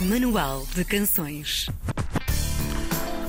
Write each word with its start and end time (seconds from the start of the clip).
Manual 0.00 0.66
de 0.74 0.84
Canções. 0.84 1.70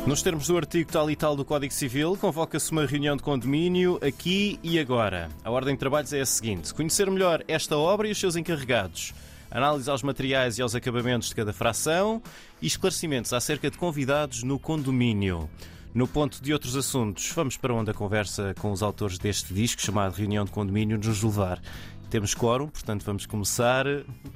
Nos 0.05 0.21
termos 0.21 0.47
do 0.47 0.57
artigo 0.57 0.91
tal 0.91 1.09
e 1.09 1.15
tal 1.15 1.33
do 1.33 1.45
Código 1.45 1.73
Civil, 1.73 2.17
convoca-se 2.17 2.73
uma 2.73 2.85
reunião 2.85 3.15
de 3.15 3.23
condomínio 3.23 3.97
aqui 4.05 4.59
e 4.61 4.77
agora. 4.77 5.29
A 5.45 5.49
ordem 5.49 5.75
de 5.75 5.79
trabalhos 5.79 6.11
é 6.11 6.19
a 6.19 6.25
seguinte: 6.25 6.73
conhecer 6.73 7.09
melhor 7.09 7.41
esta 7.47 7.77
obra 7.77 8.09
e 8.09 8.11
os 8.11 8.19
seus 8.19 8.35
encarregados, 8.35 9.13
análise 9.49 9.89
aos 9.89 10.03
materiais 10.03 10.57
e 10.57 10.61
aos 10.61 10.75
acabamentos 10.75 11.29
de 11.29 11.35
cada 11.35 11.53
fração 11.53 12.21
e 12.61 12.67
esclarecimentos 12.67 13.31
acerca 13.31 13.71
de 13.71 13.77
convidados 13.77 14.43
no 14.43 14.59
condomínio. 14.59 15.49
No 15.93 16.05
ponto 16.05 16.43
de 16.43 16.51
outros 16.51 16.75
assuntos, 16.75 17.31
vamos 17.33 17.55
para 17.55 17.73
onde 17.73 17.91
a 17.91 17.93
conversa 17.93 18.53
com 18.59 18.71
os 18.73 18.83
autores 18.83 19.17
deste 19.17 19.53
disco, 19.53 19.81
chamado 19.81 20.13
Reunião 20.13 20.43
de 20.43 20.51
Condomínio, 20.51 20.97
nos 20.97 21.23
levar. 21.23 21.61
Temos 22.09 22.33
quórum, 22.33 22.67
portanto 22.69 23.03
vamos 23.05 23.25
começar. 23.25 23.85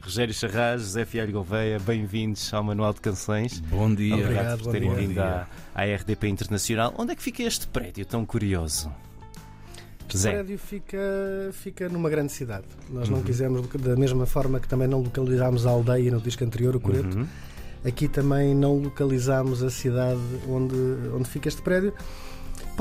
Rogério 0.01 0.33
Charras, 0.33 0.81
José 0.81 1.05
Fialho 1.05 1.31
Gouveia, 1.31 1.79
bem-vindos 1.79 2.53
ao 2.53 2.63
Manual 2.63 2.93
de 2.93 2.99
Canções. 2.99 3.59
Bom 3.62 3.93
dia. 3.93 4.16
Obrigado 4.16 4.57
por 4.57 4.66
bom 4.66 4.71
terem 4.71 4.93
vindo 4.93 5.20
à, 5.20 5.48
à 5.73 5.84
RDP 5.85 6.27
Internacional. 6.27 6.93
Onde 6.98 7.13
é 7.13 7.15
que 7.15 7.23
fica 7.23 7.43
este 7.43 7.67
prédio 7.67 8.05
tão 8.05 8.26
curioso? 8.26 8.91
O 10.13 10.17
Zé. 10.17 10.31
prédio 10.34 10.59
fica, 10.59 10.98
fica 11.53 11.88
numa 11.88 12.09
grande 12.09 12.34
cidade. 12.34 12.65
Nós 12.89 13.07
Uhum. 13.07 13.17
não 13.17 13.23
quisemos, 13.23 13.65
da 13.70 13.95
mesma 13.95 14.26
forma 14.26 14.59
que 14.59 14.67
também 14.67 14.88
não 14.90 14.99
localizámos 15.01 15.65
a 15.65 15.70
aldeia 15.70 16.12
no 16.12 16.20
disco 16.20 16.43
anterior, 16.43 16.76
o 16.76 16.79
Coreto, 16.81 17.17
Uhum. 17.20 17.27
aqui 17.85 18.09
também 18.09 18.53
não 18.53 18.77
localizámos 18.79 19.63
a 19.63 19.70
cidade 19.70 20.20
onde, 20.49 20.76
onde 21.15 21.29
fica 21.29 21.48
este 21.48 21.62
prédio. 21.62 21.93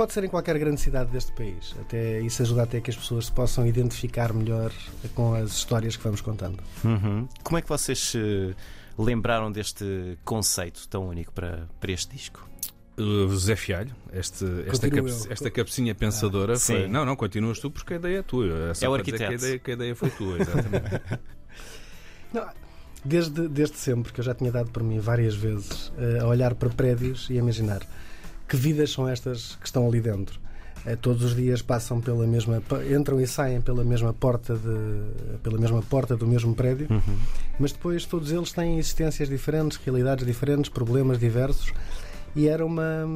Pode 0.00 0.14
ser 0.14 0.24
em 0.24 0.28
qualquer 0.28 0.58
grande 0.58 0.80
cidade 0.80 1.10
deste 1.10 1.30
país. 1.32 1.76
Até 1.78 2.22
isso 2.22 2.40
ajuda 2.40 2.62
até 2.62 2.80
que 2.80 2.88
as 2.88 2.96
pessoas 2.96 3.26
se 3.26 3.32
possam 3.32 3.66
identificar 3.66 4.32
melhor 4.32 4.72
com 5.14 5.34
as 5.34 5.50
histórias 5.50 5.94
que 5.94 6.02
vamos 6.02 6.22
contando. 6.22 6.58
Uhum. 6.82 7.28
Como 7.42 7.58
é 7.58 7.60
que 7.60 7.68
vocês 7.68 7.98
se 7.98 8.56
lembraram 8.96 9.52
deste 9.52 10.16
conceito 10.24 10.88
tão 10.88 11.06
único 11.06 11.34
para, 11.34 11.68
para 11.78 11.92
este 11.92 12.16
disco? 12.16 12.48
Uh, 12.96 13.28
José 13.28 13.54
Fialho, 13.56 13.94
este, 14.10 14.46
esta, 14.68 14.88
esta 15.28 15.50
cabecinha 15.50 15.94
pensadora 15.94 16.58
foi. 16.58 16.84
sim. 16.84 16.88
Não, 16.88 17.04
não, 17.04 17.14
continuas 17.14 17.58
tu 17.58 17.70
porque 17.70 17.92
a 17.92 17.96
ideia 17.98 18.20
é 18.20 18.22
tua. 18.22 18.74
só 18.74 18.86
É 18.86 18.88
o 18.88 18.96
dizer 18.96 19.18
que 19.18 19.22
a 19.22 19.26
arquiteto. 19.26 19.44
ideia, 19.44 19.58
que 19.58 19.70
a 19.70 19.74
ideia 19.74 19.94
foi 19.94 20.08
tua, 20.08 20.38
exatamente. 20.40 21.02
Não, 22.32 22.48
desde, 23.04 23.48
desde 23.48 23.76
sempre, 23.76 24.14
que 24.14 24.20
eu 24.20 24.24
já 24.24 24.34
tinha 24.34 24.50
dado 24.50 24.70
por 24.70 24.82
mim 24.82 24.98
várias 24.98 25.34
vezes, 25.34 25.92
eh, 25.98 26.20
a 26.20 26.26
olhar 26.26 26.54
para 26.54 26.70
prédios 26.70 27.28
e 27.28 27.34
a 27.34 27.36
imaginar 27.36 27.82
que 28.50 28.56
vidas 28.56 28.90
são 28.90 29.08
estas 29.08 29.56
que 29.60 29.66
estão 29.66 29.86
ali 29.86 30.00
dentro. 30.00 30.38
Eh, 30.84 30.96
todos 30.96 31.22
os 31.22 31.36
dias 31.36 31.62
passam 31.62 32.00
pela 32.00 32.26
mesma, 32.26 32.62
entram 32.94 33.20
e 33.20 33.26
saem 33.26 33.60
pela 33.60 33.84
mesma 33.84 34.12
porta 34.12 34.54
de, 34.56 35.38
pela 35.42 35.56
mesma 35.58 35.80
porta 35.82 36.16
do 36.16 36.26
mesmo 36.26 36.54
prédio, 36.54 36.86
Uhum. 36.90 37.16
mas 37.58 37.70
depois 37.72 38.04
todos 38.06 38.32
eles 38.32 38.50
têm 38.52 38.78
existências 38.78 39.28
diferentes, 39.28 39.78
realidades 39.78 40.26
diferentes, 40.26 40.68
problemas 40.70 41.18
diversos. 41.18 41.72
E 42.34 42.48
era 42.48 42.64
uma. 42.64 43.06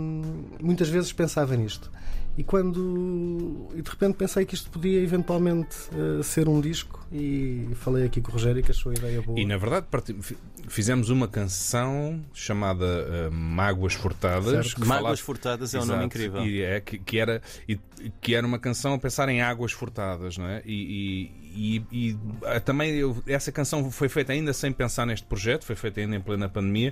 Muitas 0.60 0.88
vezes 0.88 1.12
pensava 1.12 1.56
nisto. 1.56 1.90
E 2.36 2.42
quando. 2.42 3.68
E 3.74 3.82
de 3.82 3.88
repente 3.90 4.14
pensei 4.16 4.44
que 4.44 4.54
isto 4.54 4.68
podia 4.70 5.00
eventualmente 5.00 5.77
eh, 5.92 6.22
ser 6.22 6.48
um 6.48 6.60
disco. 6.60 7.04
E 7.12 7.68
falei 7.77 8.04
aqui 8.04 8.20
com 8.20 8.30
o 8.30 8.32
Rogério 8.32 8.60
que 8.62 8.72
achou 8.72 8.90
a 8.90 8.94
ideia 8.94 9.22
boa. 9.22 9.38
E 9.38 9.44
na 9.46 9.56
verdade 9.56 9.86
fizemos 10.66 11.10
uma 11.10 11.28
canção 11.28 12.20
chamada 12.32 13.28
uh, 13.28 13.32
Mágoas 13.32 13.94
Furtadas. 13.94 14.50
Certo. 14.66 14.74
que 14.74 14.80
Mágoas 14.80 14.98
falava- 15.00 15.16
Furtadas 15.18 15.74
é 15.74 15.78
um 15.78 15.80
nome 15.82 15.92
Exato. 15.92 16.06
incrível. 16.06 16.44
E 16.44 16.62
é, 16.62 16.80
que, 16.80 16.98
que 16.98 17.18
era, 17.18 17.40
e- 17.68 17.78
que 18.20 18.34
era 18.34 18.44
uma 18.44 18.58
canção 18.58 18.94
a 18.94 18.98
pensar 18.98 19.28
em 19.28 19.40
águas 19.42 19.70
furtadas, 19.70 20.36
não 20.36 20.46
é? 20.48 20.60
E, 20.66 21.30
e- 21.55 21.77
e- 21.92 22.08
e, 22.10 22.18
ah, 22.46 22.58
também 22.58 22.94
eu- 22.96 23.22
essa 23.28 23.52
canção 23.52 23.88
foi 23.92 24.08
feita 24.08 24.32
ainda 24.32 24.52
sem 24.52 24.72
pensar 24.72 25.06
neste 25.06 25.24
projeto, 25.27 25.64
foi 25.64 25.77
feita 25.77 26.00
ainda 26.00 26.16
em 26.16 26.20
plena 26.20 26.48
pandemia. 26.48 26.90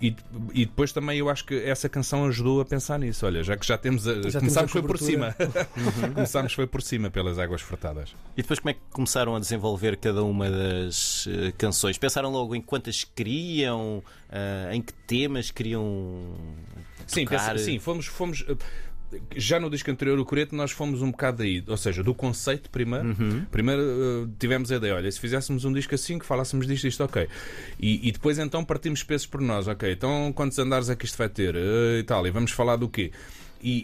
E, 0.00 0.14
e 0.54 0.64
depois 0.64 0.92
também 0.92 1.18
eu 1.18 1.28
acho 1.28 1.44
que 1.44 1.54
essa 1.64 1.88
canção 1.88 2.24
ajudou 2.26 2.60
a 2.60 2.64
pensar 2.64 2.98
nisso. 2.98 3.26
Olha, 3.26 3.42
já 3.42 3.56
que 3.56 3.66
já 3.66 3.76
temos 3.76 4.06
a, 4.08 4.12
temos 4.14 4.34
começámos 4.36 4.70
a 4.70 4.72
foi 4.80 4.88
por 4.88 4.98
cima. 4.98 5.32
cobertura. 5.32 5.68
começámos 6.14 6.52
foi 6.52 6.66
por 6.66 6.82
cima 6.82 7.10
pelas 7.10 7.38
águas 7.38 7.60
furtadas. 7.60 8.14
E 8.36 8.42
depois 8.42 8.58
como 8.58 8.70
é 8.70 8.74
que 8.74 8.80
começaram 8.90 9.34
a 9.36 9.40
desenvolver 9.40 9.96
cada 9.96 10.22
uma 10.22 10.50
das 10.50 11.26
eh, 11.30 11.52
canções? 11.56 11.98
Pensaram 11.98 12.30
logo 12.30 12.54
em 12.54 12.60
quantas 12.60 13.04
queriam, 13.04 14.02
eh, 14.30 14.70
em 14.72 14.82
que 14.82 14.92
temas 14.92 15.50
queriam 15.50 16.34
Sim, 17.06 17.24
tocar? 17.24 17.52
pensa- 17.52 17.64
sim, 17.64 17.78
fomos, 17.78 18.06
fomos 18.06 18.44
eh, 18.48 18.56
já 19.36 19.58
no 19.58 19.70
disco 19.70 19.90
anterior, 19.90 20.18
o 20.18 20.24
Coreto, 20.24 20.54
nós 20.54 20.70
fomos 20.70 21.00
um 21.00 21.10
bocado 21.10 21.38
daí, 21.38 21.64
ou 21.66 21.78
seja, 21.78 22.02
do 22.02 22.14
conceito 22.14 22.68
primeiro. 22.68 23.06
Uhum. 23.08 23.46
Primeiro 23.50 23.80
eh, 23.82 24.28
tivemos 24.38 24.70
a 24.70 24.76
ideia, 24.76 24.94
olha, 24.96 25.10
se 25.10 25.18
fizéssemos 25.18 25.64
um 25.64 25.72
disco 25.72 25.94
assim, 25.94 26.18
que 26.18 26.26
falássemos 26.26 26.66
disto, 26.66 26.86
isto, 26.86 27.02
ok. 27.02 27.26
E, 27.80 28.06
e 28.06 28.12
depois 28.12 28.38
então 28.38 28.62
partimos 28.64 29.02
pesos 29.02 29.26
por 29.26 29.40
nós, 29.40 29.66
ok. 29.66 29.90
Então 29.92 30.30
quantos 30.34 30.58
andares 30.58 30.90
é 30.90 30.96
que 30.96 31.06
isto 31.06 31.16
vai 31.16 31.28
ter? 31.30 31.54
Eh, 31.56 32.00
e 32.00 32.02
tal, 32.02 32.26
e 32.26 32.30
vamos 32.30 32.50
falar 32.50 32.76
do 32.76 32.86
quê? 32.88 33.10
E, 33.60 33.78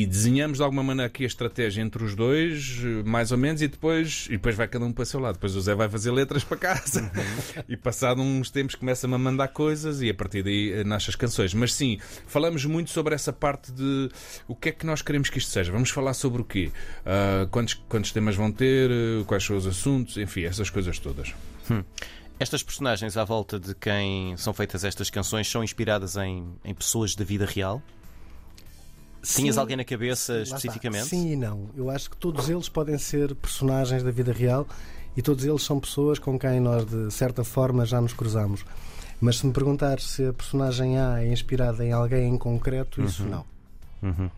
e- 0.00 0.02
e 0.02 0.06
desenhamos 0.06 0.58
de 0.58 0.64
alguma 0.64 0.82
maneira 0.82 1.06
aqui 1.06 1.24
a 1.24 1.26
estratégia 1.26 1.80
entre 1.82 2.04
os 2.04 2.14
dois, 2.14 2.78
mais 3.04 3.32
ou 3.32 3.38
menos, 3.38 3.62
e 3.62 3.68
depois, 3.68 4.26
e 4.28 4.32
depois 4.32 4.54
vai 4.54 4.68
cada 4.68 4.84
um 4.84 4.92
para 4.92 5.02
o 5.02 5.06
seu 5.06 5.18
lado. 5.20 5.34
Depois 5.34 5.56
o 5.56 5.60
Zé 5.60 5.74
vai 5.74 5.88
fazer 5.88 6.10
letras 6.10 6.44
para 6.44 6.56
casa. 6.56 7.00
Uhum. 7.02 7.62
E 7.68 7.76
passado 7.76 8.20
uns 8.20 8.50
tempos 8.50 8.74
começa-me 8.74 9.14
a 9.14 9.18
mandar 9.18 9.48
coisas 9.48 10.02
e 10.02 10.10
a 10.10 10.14
partir 10.14 10.42
daí 10.42 10.84
nascem 10.84 11.10
as 11.10 11.16
canções. 11.16 11.52
Mas 11.54 11.72
sim, 11.74 11.98
falamos 12.26 12.64
muito 12.64 12.90
sobre 12.90 13.14
essa 13.14 13.32
parte 13.32 13.72
de 13.72 14.08
o 14.46 14.54
que 14.54 14.68
é 14.68 14.72
que 14.72 14.84
nós 14.86 15.02
queremos 15.02 15.30
que 15.30 15.38
isto 15.38 15.50
seja. 15.50 15.72
Vamos 15.72 15.90
falar 15.90 16.14
sobre 16.14 16.42
o 16.42 16.44
quê? 16.44 16.70
Ah, 17.04 17.46
quantos, 17.50 17.74
quantos 17.88 18.12
temas 18.12 18.36
vão 18.36 18.52
ter? 18.52 18.90
Quais 19.26 19.42
são 19.44 19.56
os 19.56 19.66
assuntos? 19.66 20.16
Enfim, 20.16 20.44
essas 20.44 20.68
coisas 20.70 20.98
todas. 20.98 21.32
Estas 22.38 22.62
personagens 22.62 23.16
à 23.16 23.24
volta 23.24 23.58
de 23.58 23.74
quem 23.74 24.36
são 24.36 24.52
feitas 24.52 24.84
estas 24.84 25.08
canções 25.08 25.48
são 25.50 25.64
inspiradas 25.64 26.16
em, 26.16 26.46
em 26.64 26.74
pessoas 26.74 27.14
da 27.14 27.24
vida 27.24 27.46
real? 27.46 27.82
Tinhas 29.34 29.54
Sim, 29.56 29.60
alguém 29.60 29.76
na 29.76 29.84
cabeça 29.84 30.34
lá 30.34 30.42
está. 30.42 30.56
especificamente? 30.56 31.06
Sim 31.06 31.32
e 31.32 31.36
não. 31.36 31.68
Eu 31.76 31.90
acho 31.90 32.08
que 32.10 32.16
todos 32.16 32.48
eles 32.48 32.68
podem 32.68 32.96
ser 32.98 33.34
personagens 33.34 34.02
da 34.02 34.10
vida 34.10 34.32
real 34.32 34.66
e 35.16 35.22
todos 35.22 35.44
eles 35.44 35.62
são 35.62 35.80
pessoas 35.80 36.18
com 36.18 36.38
quem 36.38 36.60
nós, 36.60 36.84
de 36.86 37.12
certa 37.12 37.42
forma, 37.42 37.84
já 37.84 38.00
nos 38.00 38.12
cruzamos. 38.12 38.64
Mas 39.20 39.38
se 39.38 39.46
me 39.46 39.52
perguntar 39.52 39.98
se 39.98 40.26
a 40.26 40.32
personagem 40.32 40.98
A 40.98 41.22
é 41.24 41.32
inspirada 41.32 41.84
em 41.84 41.90
alguém 41.92 42.28
em 42.34 42.38
concreto, 42.38 43.02
isso 43.02 43.24
não. 43.24 43.44
Uhum. 44.02 44.30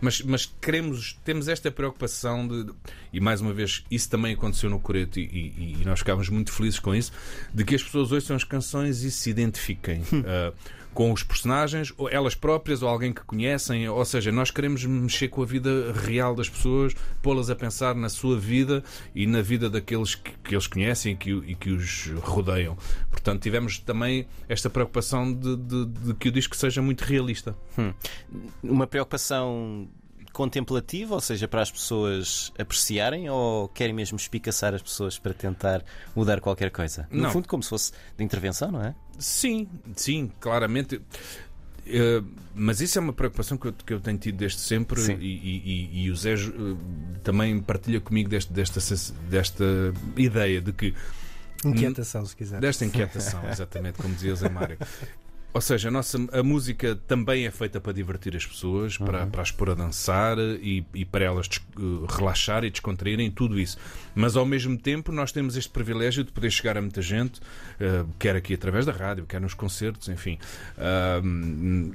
Mas, 0.00 0.20
mas 0.22 0.46
queremos, 0.60 1.18
temos 1.24 1.48
esta 1.48 1.70
preocupação 1.70 2.46
de, 2.46 2.66
e 3.12 3.20
mais 3.20 3.40
uma 3.40 3.52
vez, 3.52 3.84
isso 3.90 4.08
também 4.10 4.34
aconteceu 4.34 4.68
no 4.68 4.78
Coreto 4.78 5.18
e, 5.18 5.22
e- 5.22 5.76
e 5.80 5.84
nós 5.84 6.00
ficámos 6.00 6.28
muito 6.28 6.52
felizes 6.52 6.78
com 6.78 6.94
isso, 6.94 7.10
de 7.54 7.64
que 7.64 7.74
as 7.74 7.82
pessoas 7.82 8.12
ouçam 8.12 8.36
as 8.36 8.44
canções 8.44 9.02
e 9.02 9.10
se 9.10 9.30
identifiquem 9.30 10.02
ah, 10.26 10.52
com 10.94 11.12
os 11.12 11.22
personagens, 11.22 11.92
ou 11.98 12.08
elas 12.08 12.34
próprias, 12.34 12.82
ou 12.82 12.88
alguém 12.88 13.12
que 13.12 13.22
conhecem, 13.24 13.88
ou 13.88 14.04
seja, 14.04 14.30
nós 14.32 14.50
queremos 14.50 14.84
mexer 14.84 15.28
com 15.28 15.42
a 15.42 15.44
vida 15.46 15.92
real 15.92 16.34
das 16.34 16.48
pessoas, 16.48 16.94
pô-las 17.20 17.50
a 17.50 17.56
pensar 17.56 17.94
na 17.94 18.08
sua 18.08 18.38
vida 18.38 18.82
e 19.14 19.26
na 19.26 19.42
vida 19.42 19.68
daqueles 19.68 20.14
que, 20.14 20.30
que 20.44 20.54
eles 20.54 20.66
conhecem 20.68 21.12
e 21.12 21.16
que, 21.16 21.30
e 21.32 21.54
que 21.54 21.70
os 21.70 22.06
rodeiam. 22.22 22.76
Portanto, 23.10 23.42
tivemos 23.42 23.78
também 23.78 24.26
esta 24.48 24.70
preocupação 24.70 25.32
de, 25.32 25.56
de- 25.56 25.86
de 25.86 26.14
que 26.14 26.28
o 26.28 26.32
disco 26.32 26.54
seja 26.56 26.80
muito 26.80 27.02
realista. 27.02 27.56
Uma 28.62 28.86
preocupação 28.86 29.88
contemplativa, 30.34 31.14
ou 31.14 31.20
seja, 31.20 31.48
para 31.48 31.62
as 31.62 31.70
pessoas 31.70 32.52
apreciarem, 32.58 33.30
ou 33.30 33.68
querem 33.68 33.94
mesmo 33.94 34.16
espicaçar 34.16 34.74
as 34.74 34.82
pessoas 34.82 35.18
para 35.18 35.32
tentar 35.32 35.82
mudar 36.14 36.40
qualquer 36.40 36.70
coisa? 36.70 37.08
No 37.10 37.22
Não. 37.22 37.30
fundo, 37.30 37.48
como 37.48 37.62
se 37.62 37.70
fosse 37.70 37.92
de 38.18 38.22
intervenção, 38.22 38.70
não 38.70 38.82
é? 38.84 38.94
Sim, 39.18 39.66
sim, 39.96 40.30
claramente. 40.40 41.00
Eh, 41.86 42.22
mas 42.54 42.80
isso 42.80 42.98
é 42.98 43.00
uma 43.00 43.12
preocupação 43.12 43.56
que 43.58 43.66
eu, 43.68 43.72
que 43.72 43.92
eu 43.92 44.00
tenho 44.00 44.18
tido 44.18 44.36
desde 44.36 44.58
sempre 44.58 45.00
e, 45.20 45.24
e- 45.24 46.04
e- 46.04 46.10
o 46.10 46.16
Zé 46.16 46.32
eh, 46.34 46.36
também 47.22 47.60
partilha 47.60 48.00
comigo 48.00 48.28
deste- 48.28 48.52
desta, 48.52 48.80
desta 49.28 49.64
ideia 50.16 50.60
de 50.60 50.72
que 50.72 50.94
Inquietação, 51.64 52.24
se 52.26 52.34
quiser. 52.36 52.60
desta 52.60 52.84
inquietação, 52.84 53.40
exatamente 53.50 53.98
como 53.98 54.14
dizia 54.14 54.32
o 54.32 54.36
Zé 54.36 54.48
Mário. 54.48 54.78
Ou 55.54 55.60
seja, 55.60 55.86
a, 55.86 55.90
nossa, 55.92 56.18
a 56.32 56.42
música 56.42 56.96
também 57.06 57.46
é 57.46 57.50
feita 57.52 57.80
para 57.80 57.92
divertir 57.92 58.34
as 58.36 58.44
pessoas, 58.44 58.98
para, 58.98 59.24
para 59.24 59.40
as 59.40 59.52
pôr 59.52 59.70
a 59.70 59.74
dançar 59.74 60.36
e, 60.36 60.84
e 60.92 61.04
para 61.04 61.26
elas 61.26 61.48
eh, 61.48 61.80
relaxar 62.12 62.64
e 62.64 62.70
descontraírem, 62.70 63.30
tudo 63.30 63.60
isso. 63.60 63.78
Mas 64.16 64.36
ao 64.36 64.44
mesmo 64.44 64.76
tempo 64.76 65.12
nós 65.12 65.30
temos 65.30 65.56
este 65.56 65.70
privilégio 65.70 66.24
de 66.24 66.32
poder 66.32 66.50
chegar 66.50 66.76
a 66.76 66.80
muita 66.80 67.00
gente, 67.00 67.40
eh, 67.78 68.04
quer 68.18 68.34
aqui 68.34 68.52
através 68.52 68.84
da 68.84 68.90
rádio, 68.90 69.26
quer 69.26 69.40
nos 69.40 69.54
concertos, 69.54 70.08
enfim, 70.08 70.40
ah, 70.76 71.22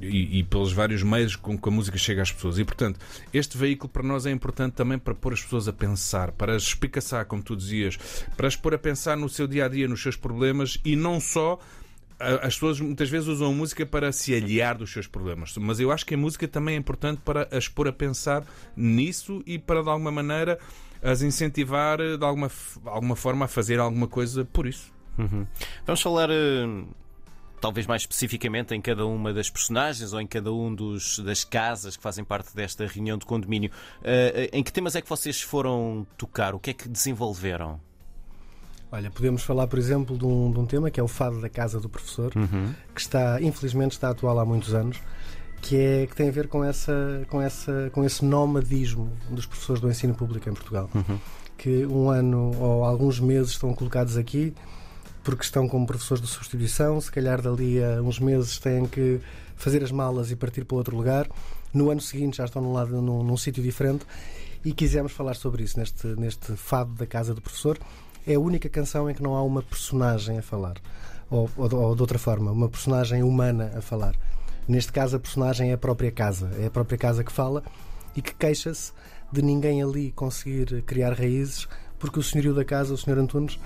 e, 0.02 0.40
e 0.40 0.44
pelos 0.46 0.72
vários 0.72 1.04
meios 1.04 1.36
com 1.36 1.58
que 1.58 1.68
a 1.68 1.72
música 1.72 1.98
chega 1.98 2.22
às 2.22 2.32
pessoas. 2.32 2.58
E 2.60 2.64
portanto, 2.64 2.98
este 3.34 3.58
veículo 3.58 3.90
para 3.90 4.04
nós 4.04 4.26
é 4.26 4.32
importante 4.32 4.72
também 4.72 4.98
para 4.98 5.14
pôr 5.14 5.34
as 5.34 5.44
pessoas 5.44 5.68
a 5.68 5.74
pensar, 5.74 6.32
para 6.32 6.56
as 6.56 6.64
espicaçar, 6.64 7.26
como 7.26 7.44
tu 7.44 7.58
dizias, 7.58 7.98
para 8.38 8.48
as 8.48 8.56
pôr 8.56 8.74
a 8.74 8.80
pensar 8.80 9.18
no 9.18 9.28
seu 9.28 9.48
dia 9.48 9.66
a 9.66 9.68
dia, 9.68 9.86
nos 9.86 10.02
seus 10.02 10.16
problemas 10.16 10.80
e 10.86 10.96
não 10.96 11.20
só 11.20 11.60
as 12.19 12.56
pessoas 12.56 12.80
muitas 12.80 13.10
vezes 13.10 13.27
usam 13.27 13.50
a 13.50 13.54
música 13.54 13.86
para 13.86 14.12
se 14.12 14.36
aliar 14.36 14.77
dos 14.77 14.92
seus 14.92 15.07
problemas, 15.07 15.56
mas 15.57 15.80
eu 15.80 15.92
acho 15.92 16.06
que 16.06 16.16
a 16.16 16.18
música 16.18 16.48
também 16.48 16.75
é 16.75 16.77
importante 16.77 17.21
para 17.24 17.48
as 17.51 17.68
pôr 17.68 17.88
a 17.88 17.94
pensar 17.94 18.44
nisso 18.75 19.42
e 19.45 19.57
para 19.57 19.81
de 19.81 19.89
alguma 19.89 20.12
maneira 20.12 20.60
as 21.01 21.21
incentivar 21.21 21.98
de 21.98 22.24
alguma, 22.24 22.51
alguma 22.86 23.16
forma 23.16 23.45
a 23.45 23.48
fazer 23.48 23.80
alguma 23.80 24.07
coisa 24.07 24.44
por 24.44 24.68
isso. 24.68 24.92
Uhum. 25.18 25.45
Vamos 25.86 26.01
falar 26.01 26.30
eh, 26.30 26.83
talvez 27.60 27.86
mais 27.86 28.01
especificamente 28.01 28.74
em 28.74 28.81
cada 28.81 29.06
uma 29.06 29.33
das 29.33 29.50
personagens 29.50 30.13
ou 30.13 30.22
em 30.22 30.27
cada 30.27 30.51
um 30.51 30.74
dos, 30.74 31.19
das 31.19 31.44
casas 31.44 31.95
que 31.95 32.04
fazem 32.04 32.24
parte 32.24 32.56
desta 32.56 32.86
reunião 32.88 33.18
de 33.18 33.25
condomínio. 33.25 33.72
Uh, 34.00 34.50
em 34.51 34.63
que 34.63 34.72
temas 34.72 34.95
é 34.95 35.01
que 35.01 35.10
vocês 35.10 35.42
foram 35.42 36.07
tocar? 36.18 36.56
O 36.56 36.60
que 36.60 36.72
é 36.72 36.74
que 36.74 36.88
desenvolveram? 36.88 37.80
Olha, 38.91 39.12
podemos 39.12 39.44
falar, 39.44 39.68
por 39.68 39.77
exemplo, 39.77 40.18
de 40.18 40.25
um, 40.25 40.51
de 40.51 40.59
um 40.59 40.65
tema 40.65 40.89
que 40.89 41.00
é 41.00 41.03
o 41.03 41.07
fado 41.07 41.39
da 41.39 41.50
casa 41.50 41.80
do 41.80 41.88
professor, 41.88 42.31
uhum. 42.36 42.74
que 42.94 43.01
está, 43.01 43.39
infelizmente, 43.41 43.91
está 43.91 44.09
atual 44.09 44.39
há 44.39 44.45
muitos 44.45 44.74
anos, 44.74 44.97
que 45.62 45.75
é 45.75 46.07
que 46.07 46.15
tem 46.15 46.30
a 46.30 46.31
ver 46.31 46.47
com 46.47 46.63
essa, 46.63 47.24
com 47.30 47.39
essa, 47.39 47.91
com 47.94 48.03
esse 48.03 48.25
nomadismo 48.25 49.12
dos 49.30 49.45
professores 49.45 49.81
do 49.81 49.89
ensino 49.89 50.15
público 50.15 50.50
em 50.50 50.53
Portugal, 50.53 50.89
uhum. 50.95 51.19
que 51.56 51.86
um 51.86 52.09
ano 52.09 52.51
ou 52.59 52.83
alguns 52.83 53.19
meses 53.19 53.51
estão 53.51 53.74
colocados 53.74 54.18
aqui 54.18 54.53
porque 55.24 55.44
estão 55.44 55.68
como 55.68 55.86
professores 55.86 56.24
de 56.24 56.30
substituição, 56.30 57.00
se 57.00 57.12
calhar 57.12 57.41
dali 57.41 57.83
a 57.83 58.01
uns 58.01 58.19
meses 58.19 58.57
têm 58.57 58.88
que 58.88 59.19
fazer 59.56 59.83
as 59.83 59.91
malas 59.91 60.31
e 60.31 60.36
partir 60.36 60.65
para 60.65 60.77
outro 60.77 60.95
lugar. 60.95 61.27
No 61.71 61.91
ano 61.91 62.01
seguinte 62.01 62.38
já 62.38 62.45
estão 62.45 62.62
num, 62.62 62.74
lado, 62.74 63.00
num, 63.01 63.21
num 63.21 63.38
sítio 63.38 63.62
diferente 63.62 64.06
e 64.65 64.74
quisemos 64.74 65.12
falar 65.12 65.36
sobre 65.36 65.62
isso 65.62 65.77
neste, 65.77 66.07
neste 66.07 66.56
fado 66.56 66.94
da 66.94 67.06
casa 67.06 67.36
do 67.36 67.41
professor 67.41 67.77
é 68.30 68.36
a 68.36 68.40
única 68.40 68.70
canção 68.70 69.10
em 69.10 69.14
que 69.16 69.24
não 69.24 69.36
há 69.36 69.42
uma 69.42 69.64
personagem 69.64 70.38
a 70.38 70.42
falar. 70.44 70.76
Ou, 71.31 71.50
ou, 71.58 71.76
ou, 71.76 71.96
de 71.96 72.02
outra 72.02 72.20
forma, 72.20 72.52
uma 72.52 72.70
personagem 72.70 73.24
humana 73.24 73.72
a 73.76 73.81
falar. 73.81 74.16
Neste 74.68 74.92
caso, 74.92 75.16
a 75.16 75.20
personagem 75.20 75.72
é 75.72 75.74
a 75.74 75.78
própria 75.78 76.12
casa. 76.12 76.52
É 76.60 76.68
a 76.68 76.70
própria 76.70 76.98
casa 76.98 77.24
que 77.24 77.31
fala 77.31 77.64
e 78.16 78.22
que 78.22 78.34
queixa-se 78.36 78.94
de 79.31 79.42
ninguém 79.42 79.81
ali 79.81 80.12
conseguir 80.12 80.84
criar 80.84 81.14
raízes, 81.14 81.68
porque 81.98 82.20
o 82.20 82.24
senhorio 82.24 82.54
da 82.54 82.64
casa, 82.64 82.94
o 82.94 82.98
senhor 82.98 83.18
Antunes, 83.18 83.60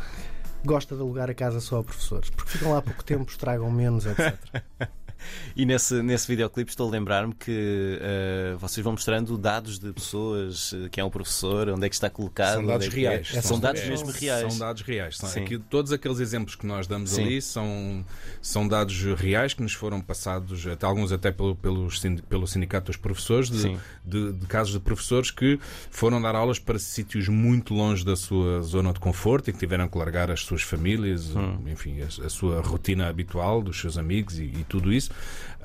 gosta 0.64 0.96
de 0.96 1.02
alugar 1.02 1.30
a 1.30 1.34
casa 1.34 1.60
só 1.60 1.80
a 1.80 1.84
professores, 1.84 2.30
porque 2.30 2.52
ficam 2.52 2.72
lá 2.72 2.82
pouco 2.82 3.04
tempo, 3.04 3.30
estragam 3.30 3.70
menos, 3.70 4.06
etc. 4.06 4.38
E 5.56 5.66
nesse, 5.66 6.02
nesse 6.02 6.28
videoclipe 6.28 6.72
estou 6.72 6.88
a 6.88 6.92
lembrar-me 6.92 7.34
que 7.34 8.00
uh, 8.02 8.58
vocês 8.58 8.84
vão 8.84 8.94
mostrando 8.94 9.38
dados 9.38 9.78
de 9.78 9.94
pessoas, 9.94 10.74
eh, 10.74 10.90
quem 10.90 11.02
é 11.02 11.06
um 11.06 11.10
professor, 11.10 11.70
onde 11.70 11.86
é 11.86 11.90
que 11.90 11.94
está 11.94 12.10
colocado. 12.10 12.56
São 12.56 12.66
dados 12.66 12.88
é 12.88 12.90
reais. 12.90 13.30
É. 13.30 13.34
São, 13.34 13.42
são, 13.42 13.60
dados 13.60 13.82
é, 13.82 13.90
mesmo 13.90 14.12
reais. 14.12 14.54
São 14.54 14.60
dados 14.60 14.82
reais. 14.82 15.18
São, 15.18 15.30
aqui, 15.30 15.60
todos 15.60 15.92
aqueles 15.92 16.20
exemplos 16.20 16.56
que 16.56 16.66
nós 16.66 16.88
damos 16.88 17.12
Sim. 17.12 17.24
ali 17.24 17.42
são, 17.42 18.04
são 18.42 18.68
dados 18.68 19.04
reais 19.16 19.54
que 19.54 19.62
nos 19.62 19.74
foram 19.74 20.02
passados, 20.02 20.66
até, 20.66 20.86
alguns 20.86 21.12
até 21.12 21.32
pelo, 21.32 21.56
pelo, 21.56 21.88
pelo 22.28 22.48
Sindicato 22.48 22.88
dos 22.88 22.98
Professores, 22.98 23.50
de, 23.50 23.78
de, 24.04 24.34
de, 24.34 24.48
casos 24.48 24.74
de 24.74 24.80
professores 24.80 25.30
que 25.30 25.60
foram 25.92 26.22
dar 26.22 26.36
aulas 26.36 26.58
para 26.58 26.80
sítios 26.80 27.28
muito 27.28 27.74
longe 27.74 28.04
da 28.04 28.16
sua 28.16 28.62
zona 28.62 28.92
de 28.92 29.00
conforto 29.00 29.50
e 29.50 29.54
que 29.54 29.60
tiveram 29.60 29.88
que 29.88 29.98
largar 29.98 30.32
as 30.32 30.42
suas 30.42 30.62
famílias, 30.62 31.36
hum. 31.36 31.60
enfim, 31.68 32.02
a, 32.02 32.26
a, 32.26 32.30
sua 32.30 32.62
rotina 32.62 33.08
habitual, 33.08 33.62
dos 33.62 33.80
seus 33.80 33.98
amigos 33.98 34.40
e, 34.40 34.44
e 34.44 34.66
tudo 34.68 34.92
isso. 34.92 35.12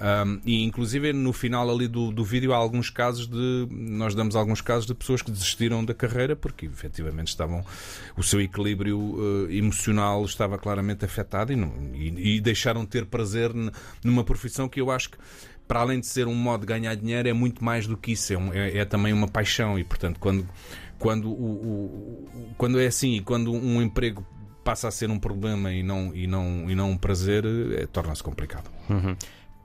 Um, 0.01 0.41
e 0.45 0.63
inclusive 0.63 1.13
no 1.13 1.33
final 1.33 1.69
ali 1.69 1.89
do, 1.89 2.13
do 2.13 2.25
vídeo 2.25 2.53
há 2.53 2.57
alguns 2.57 2.89
casos 2.89 3.27
de. 3.27 3.67
Nós 3.71 4.15
damos 4.15 4.37
alguns 4.37 4.61
casos 4.61 4.87
de 4.87 4.95
pessoas 4.95 5.23
que 5.23 5.31
desistiram 5.31 5.85
da 5.85 5.93
carreira 5.93 6.37
porque 6.37 6.67
efetivamente 6.67 7.29
estavam. 7.29 7.65
O 8.17 8.23
seu 8.23 8.41
equilíbrio 8.41 8.99
uh, 8.99 9.51
emocional 9.51 10.25
estava 10.25 10.57
claramente 10.57 11.05
afetado 11.05 11.53
e, 11.53 11.57
não, 11.57 11.73
e, 11.93 12.37
e 12.37 12.41
deixaram 12.41 12.83
de 12.83 12.89
ter 12.89 13.07
prazer 13.07 13.51
numa 14.05 14.23
profissão 14.23 14.69
que 14.69 14.81
eu 14.81 14.91
acho 14.91 15.11
que 15.11 15.19
para 15.67 15.81
além 15.81 16.01
de 16.01 16.07
ser 16.07 16.27
um 16.27 16.35
modo 16.35 16.61
de 16.61 16.67
ganhar 16.67 16.95
dinheiro, 16.95 17.29
é 17.29 17.33
muito 17.33 17.63
mais 17.63 17.87
do 17.87 17.95
que 17.95 18.13
isso, 18.13 18.33
é, 18.33 18.39
um, 18.39 18.53
é, 18.55 18.79
é 18.79 18.85
também 18.87 19.13
uma 19.13 19.29
paixão. 19.29 19.79
E, 19.79 19.85
portanto, 19.85 20.19
quando, 20.19 20.49
quando, 20.99 21.29
o, 21.29 21.33
o, 21.33 22.55
quando 22.57 22.81
é 22.81 22.87
assim 22.87 23.17
e 23.17 23.21
quando 23.21 23.53
um 23.53 23.83
emprego 23.83 24.27
passa 24.65 24.89
a 24.89 24.91
ser 24.91 25.11
um 25.11 25.19
problema 25.19 25.71
e 25.71 25.83
não, 25.83 26.15
e 26.15 26.27
não, 26.27 26.71
e 26.71 26.75
não 26.75 26.93
um 26.93 26.97
prazer, 26.97 27.45
é, 27.77 27.87
torna-se 27.87 28.23
complicado. 28.23 28.71
Uhum 28.89 29.15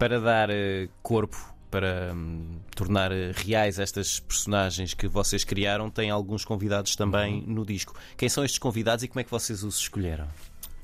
para 0.04 0.20
dar 0.20 0.50
uh, 0.50 0.54
corpo, 1.02 1.38
para 1.72 2.12
um, 2.14 2.60
tornar 2.76 3.10
uh, 3.14 3.32
reais 3.34 3.80
estas 3.80 4.20
personagens 4.20 4.94
que 4.94 5.08
vocês 5.08 5.46
criaram, 5.46 5.90
tem 5.90 6.10
alguns 6.10 6.44
convidados 6.44 6.94
também 6.98 7.36
uhum. 7.36 7.54
no 7.54 7.66
disco. 7.66 7.96
Quem 8.18 8.28
são 8.28 8.44
estes 8.44 8.60
convidados 8.60 9.06
e 9.06 9.08
como 9.08 9.22
é 9.22 9.24
que 9.24 9.32
vocês 9.32 9.64
os 9.64 9.78
escolheram? 9.78 10.28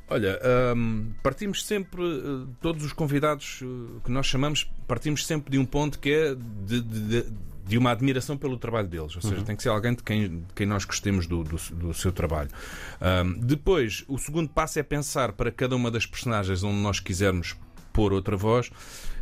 Olha, 0.08 0.40
um, 0.74 1.12
partimos 1.22 1.66
sempre, 1.66 2.02
uh, 2.02 2.48
todos 2.62 2.86
os 2.86 2.94
convidados 2.94 3.60
que 4.06 4.10
nós 4.10 4.26
chamamos, 4.26 4.72
partimos 4.88 5.28
sempre 5.28 5.52
de 5.52 5.58
um 5.58 5.66
ponto 5.66 6.00
que 6.00 6.12
é 6.12 6.34
de, 6.34 6.80
de, 6.80 7.26
de 7.68 7.78
uma 7.78 7.92
admiração 7.92 8.38
pelo 8.38 8.56
trabalho 8.56 8.88
deles, 8.88 9.18
ou 9.18 9.22
seja, 9.22 9.36
uhum. 9.36 9.44
tem 9.44 9.56
que 9.58 9.64
ser 9.64 9.70
alguém 9.70 9.96
de 9.96 10.02
quem, 10.02 10.30
de 10.30 10.54
quem 10.56 10.66
nós 10.66 10.86
gostemos 10.86 11.28
do, 11.28 11.44
do, 11.44 11.58
do 11.58 11.94
seu 11.94 12.14
trabalho. 12.14 12.50
Um, 13.02 13.38
depois, 13.42 14.06
o 14.08 14.18
segundo 14.18 14.48
passo 14.48 14.80
é 14.80 14.84
pensar 14.84 15.34
para 15.34 15.52
cada 15.52 15.76
uma 15.76 15.92
das 15.92 16.06
personagens 16.06 16.64
onde 16.64 16.78
nós 16.78 17.02
quisermos 17.02 17.58
pôr 18.00 18.14
outra 18.14 18.38
voz, 18.38 18.72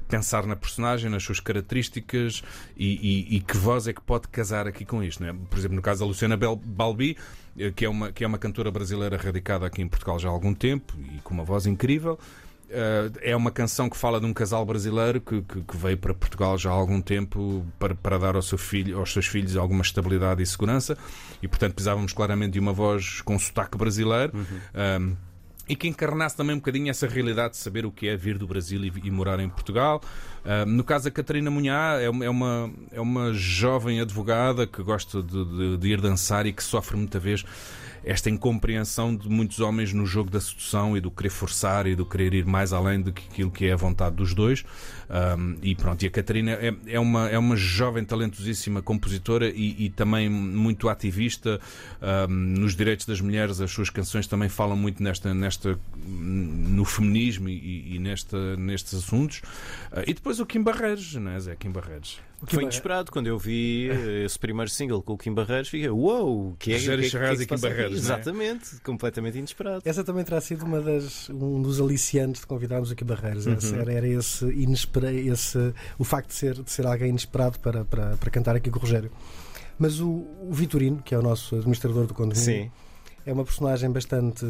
pensar 0.07 0.45
na 0.45 0.56
personagem, 0.56 1.09
nas 1.09 1.24
suas 1.24 1.39
características 1.39 2.44
e, 2.77 3.25
e, 3.31 3.38
e, 3.38 3.39
que 3.39 3.57
voz 3.57 3.88
é 3.88 3.94
que 3.94 4.01
pode 4.01 4.27
casar 4.27 4.68
aqui 4.68 4.85
com 4.85 5.01
isto. 5.01 5.24
É? 5.24 5.33
Por 5.33 5.57
exemplo, 5.57 5.75
no 5.75 5.81
caso 5.81 6.01
da 6.01 6.06
Luciana 6.06 6.38
Balbi, 6.38 7.18
eh, 7.57 7.71
que 7.75 7.85
é, 7.85 7.89
uma, 7.89 8.12
que 8.12 8.24
é 8.24 8.27
uma 8.27 8.38
cantora 8.38 8.69
brasileira 8.69 9.18
radicada 9.18 9.65
aqui 9.65 9.81
em 9.81 9.88
Portugal 9.88 10.19
já 10.19 10.29
há 10.29 10.31
algum 10.31 10.53
tempo 10.53 10.94
e 11.12 11.19
com 11.21 11.33
uma 11.33 11.44
voz 11.44 11.65
incrível. 11.65 12.19
Uh, 12.68 13.09
é 13.21 13.33
uma 13.33 13.50
canção 13.50 13.89
que 13.89 13.95
fala 13.95 14.19
de 14.19 14.25
um 14.25 14.33
casal 14.33 14.65
brasileiro 14.65 15.21
que, 15.21 15.41
que, 15.41 15.62
que, 15.62 15.77
veio 15.77 15.97
para 15.97 16.13
Portugal 16.13 16.57
já 16.57 16.69
há 16.69 16.73
algum 16.73 17.01
tempo 17.01 17.65
para, 17.80 17.95
para 17.95 18.19
dar 18.19 18.35
ao 18.35 18.41
seu 18.41 18.57
filho, 18.57 19.00
aos 19.00 19.13
seus 19.13 19.25
filhos 19.25 19.56
alguma 19.56 19.81
estabilidade 19.81 20.44
e 20.44 20.45
segurança 20.45 20.97
e 21.41 21.47
portanto 21.47 21.75
precisávamos 21.75 22.12
claramente 22.12 22.51
de 22.53 22.59
uma 22.59 22.73
voz 22.73 23.21
com 23.21 23.39
sotaque 23.39 23.77
brasileiro. 23.77 24.33
Uhum. 24.35 25.13
Uh, 25.13 25.18
e 25.67 25.75
que 25.75 25.87
encarnasse 25.87 26.35
também 26.35 26.55
um 26.55 26.59
bocadinho 26.59 26.89
essa 26.89 27.07
realidade 27.07 27.51
de 27.51 27.57
saber 27.57 27.85
o 27.85 27.91
que 27.91 28.07
é 28.07 28.15
vir 28.15 28.37
do 28.37 28.47
Brasil 28.47 28.83
e, 28.83 28.91
e 29.03 29.11
morar 29.11 29.39
em 29.39 29.49
Portugal. 29.49 30.01
Uh, 30.45 30.65
no 30.65 30.83
caso 30.83 31.05
da 31.05 31.11
Catarina 31.11 31.51
Munhá, 31.51 31.97
é, 31.99 32.05
é 32.05 32.29
uma, 32.29 32.71
é 32.91 33.01
uma 33.01 33.33
jovem 33.33 33.99
advogada 33.99 34.65
que 34.65 34.81
gosta 34.81 35.21
de, 35.21 35.45
de, 35.45 35.77
de 35.77 35.87
ir 35.87 35.99
dançar 35.99 36.45
e 36.45 36.53
que 36.53 36.63
sofre 36.63 36.95
muita 36.95 37.19
vez 37.19 37.43
esta 38.07 38.30
incompreensão 38.30 39.13
de 39.13 39.27
muitos 39.30 39.59
homens 39.59 39.92
no 39.92 40.06
jogo 40.06 40.30
da 40.30 40.39
sedução 40.39 40.95
e 40.95 41.01
do 41.01 41.12
querer 41.12 41.30
forçar 41.30 41.86
e 41.86 41.95
do 41.95 42.06
querer 42.06 42.33
ir 42.33 42.45
mais 42.45 42.71
além 42.71 43.01
do 43.01 43.12
que 43.12 43.27
aquilo 43.30 43.51
que 43.51 43.65
é 43.65 43.74
a 43.74 43.75
vontade 43.75 44.15
dos 44.15 44.33
dois. 44.33 44.63
Um, 45.09 45.56
e 45.62 45.75
pronto, 45.75 46.04
e 46.04 46.07
a 46.07 46.09
Catarina 46.09 46.51
é, 46.51 46.74
é, 46.88 47.00
uma, 47.00 47.30
é 47.30 47.38
uma 47.38 47.57
jovem 47.57 48.06
talentosíssima 48.06 48.81
compositora 48.81 49.50
e, 49.50 49.86
e 49.86 49.89
também 49.89 50.30
muito 50.30 50.88
ativista 50.88 51.59
um, 52.30 52.33
nos 52.33 52.75
direitos 52.75 53.06
das 53.06 53.19
mulheres. 53.19 53.59
As 53.59 53.71
suas 53.71 53.89
canções 53.89 54.25
também 54.25 54.48
falam 54.48 54.77
muito 54.77 55.04
nesta, 55.04 55.33
nesta 55.33 55.77
no 55.98 56.86
feminismo 56.86 57.50
e, 57.50 57.95
e 57.95 58.00
nesta, 58.00 58.56
nestes 58.56 58.94
assuntos. 58.95 59.39
Uh, 59.92 60.04
e 60.07 60.14
depois 60.14 60.40
o 60.40 60.45
Kim 60.45 60.64
Barreiros, 60.64 61.14
não 61.16 61.31
é, 61.31 61.40
Zé? 61.40 61.56
Kim 61.57 61.71
Barreiros. 61.71 62.26
Foi 62.45 62.63
inesperado 62.63 63.11
quando 63.11 63.25
eu 63.25 63.37
vi 63.37 63.89
eh, 63.89 64.25
esse 64.25 64.37
primeiro 64.37 64.69
single 64.69 65.01
com 65.01 65.13
o 65.13 65.17
Kim 65.17 65.33
Barreiros. 65.33 65.69
Fiquei, 65.69 65.89
uou, 65.89 66.56
que 66.59 66.71
é, 66.71 66.77
que, 66.77 66.91
é, 66.91 66.97
que, 66.97 67.17
é 67.17 67.35
que 67.35 67.44
e 67.44 67.45
Kim 67.47 67.57
Barreiros. 67.57 67.95
É? 67.95 67.97
Exatamente, 67.97 68.79
completamente 68.83 69.39
inesperado. 69.39 69.81
Essa 69.83 70.03
também 70.03 70.23
terá 70.23 70.39
sido 70.39 70.63
uma 70.63 70.79
das, 70.79 71.29
um 71.29 71.61
dos 71.61 71.81
aliciantes 71.81 72.41
de 72.41 72.47
convidarmos 72.47 72.91
aqui 72.91 73.03
Barreiros. 73.03 73.47
Uhum. 73.47 73.79
Era, 73.79 73.91
era 73.91 74.07
esse, 74.07 74.45
inespera, 74.45 75.11
esse 75.11 75.73
o 75.97 76.03
facto 76.03 76.27
de 76.27 76.35
ser, 76.35 76.61
de 76.61 76.69
ser 76.69 76.85
alguém 76.85 77.09
inesperado 77.09 77.59
para, 77.59 77.83
para, 77.83 78.17
para 78.17 78.29
cantar 78.29 78.56
aqui 78.56 78.69
com 78.69 78.77
o 78.77 78.81
Rogério. 78.81 79.11
Mas 79.79 79.99
o, 79.99 80.25
o 80.41 80.49
Vitorino, 80.51 81.01
que 81.03 81.15
é 81.15 81.17
o 81.17 81.23
nosso 81.23 81.56
administrador 81.56 82.06
do 82.06 82.13
condomínio, 82.13 82.65
Sim. 82.65 82.71
é 83.25 83.33
uma 83.33 83.44
personagem 83.44 83.91
bastante 83.91 84.45